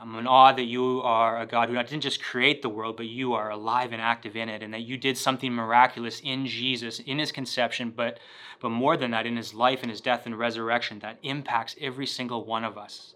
I'm 0.00 0.14
in 0.14 0.26
awe 0.26 0.52
that 0.52 0.64
you 0.64 1.02
are 1.02 1.40
a 1.40 1.46
God 1.46 1.68
who 1.68 1.74
didn't 1.74 2.00
just 2.00 2.22
create 2.22 2.62
the 2.62 2.68
world, 2.68 2.96
but 2.96 3.06
you 3.06 3.34
are 3.34 3.50
alive 3.50 3.92
and 3.92 4.00
active 4.00 4.36
in 4.36 4.48
it, 4.48 4.62
and 4.62 4.72
that 4.72 4.82
you 4.82 4.96
did 4.96 5.18
something 5.18 5.52
miraculous 5.52 6.20
in 6.20 6.46
Jesus, 6.46 7.00
in 7.00 7.18
his 7.18 7.32
conception, 7.32 7.92
but, 7.94 8.18
but 8.60 8.70
more 8.70 8.96
than 8.96 9.10
that, 9.10 9.26
in 9.26 9.36
his 9.36 9.52
life 9.52 9.80
and 9.82 9.90
his 9.90 10.00
death 10.00 10.24
and 10.24 10.38
resurrection 10.38 11.00
that 11.00 11.18
impacts 11.22 11.74
every 11.80 12.06
single 12.06 12.44
one 12.44 12.64
of 12.64 12.78
us 12.78 13.14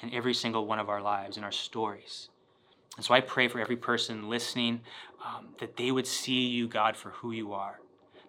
and 0.00 0.14
every 0.14 0.32
single 0.32 0.64
one 0.64 0.78
of 0.78 0.88
our 0.88 1.02
lives 1.02 1.36
and 1.36 1.44
our 1.44 1.52
stories. 1.52 2.29
And 2.96 3.04
so 3.04 3.14
I 3.14 3.20
pray 3.20 3.48
for 3.48 3.60
every 3.60 3.76
person 3.76 4.28
listening 4.28 4.80
um, 5.24 5.48
that 5.58 5.76
they 5.76 5.90
would 5.90 6.06
see 6.06 6.48
you, 6.48 6.68
God, 6.68 6.96
for 6.96 7.10
who 7.10 7.32
you 7.32 7.52
are, 7.52 7.80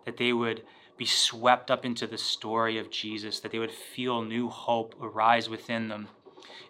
that 0.05 0.17
they 0.17 0.33
would 0.33 0.63
be 0.97 1.05
swept 1.05 1.71
up 1.71 1.83
into 1.83 2.05
the 2.05 2.17
story 2.17 2.77
of 2.77 2.91
Jesus, 2.91 3.39
that 3.39 3.51
they 3.51 3.59
would 3.59 3.71
feel 3.71 4.21
new 4.21 4.49
hope 4.49 4.95
arise 5.01 5.49
within 5.49 5.87
them, 5.87 6.07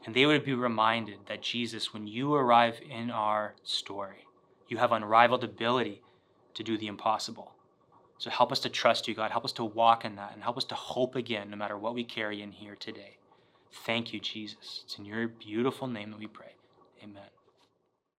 and 0.05 0.15
they 0.15 0.25
would 0.25 0.45
be 0.45 0.53
reminded 0.53 1.19
that 1.27 1.41
Jesus, 1.41 1.93
when 1.93 2.07
you 2.07 2.33
arrive 2.33 2.79
in 2.89 3.11
our 3.11 3.55
story, 3.63 4.25
you 4.67 4.77
have 4.77 4.91
unrivaled 4.91 5.43
ability 5.43 6.01
to 6.53 6.63
do 6.63 6.77
the 6.77 6.87
impossible. 6.87 7.53
So 8.17 8.29
help 8.29 8.51
us 8.51 8.59
to 8.61 8.69
trust 8.69 9.07
you, 9.07 9.15
God. 9.15 9.31
Help 9.31 9.45
us 9.45 9.51
to 9.53 9.65
walk 9.65 10.05
in 10.05 10.15
that 10.15 10.33
and 10.33 10.43
help 10.43 10.57
us 10.57 10.63
to 10.65 10.75
hope 10.75 11.15
again, 11.15 11.49
no 11.49 11.57
matter 11.57 11.77
what 11.77 11.95
we 11.95 12.03
carry 12.03 12.41
in 12.41 12.51
here 12.51 12.75
today. 12.75 13.17
Thank 13.85 14.13
you, 14.13 14.19
Jesus. 14.19 14.81
It's 14.85 14.97
in 14.97 15.05
your 15.05 15.27
beautiful 15.27 15.87
name 15.87 16.11
that 16.11 16.19
we 16.19 16.27
pray. 16.27 16.53
Amen. 17.03 17.40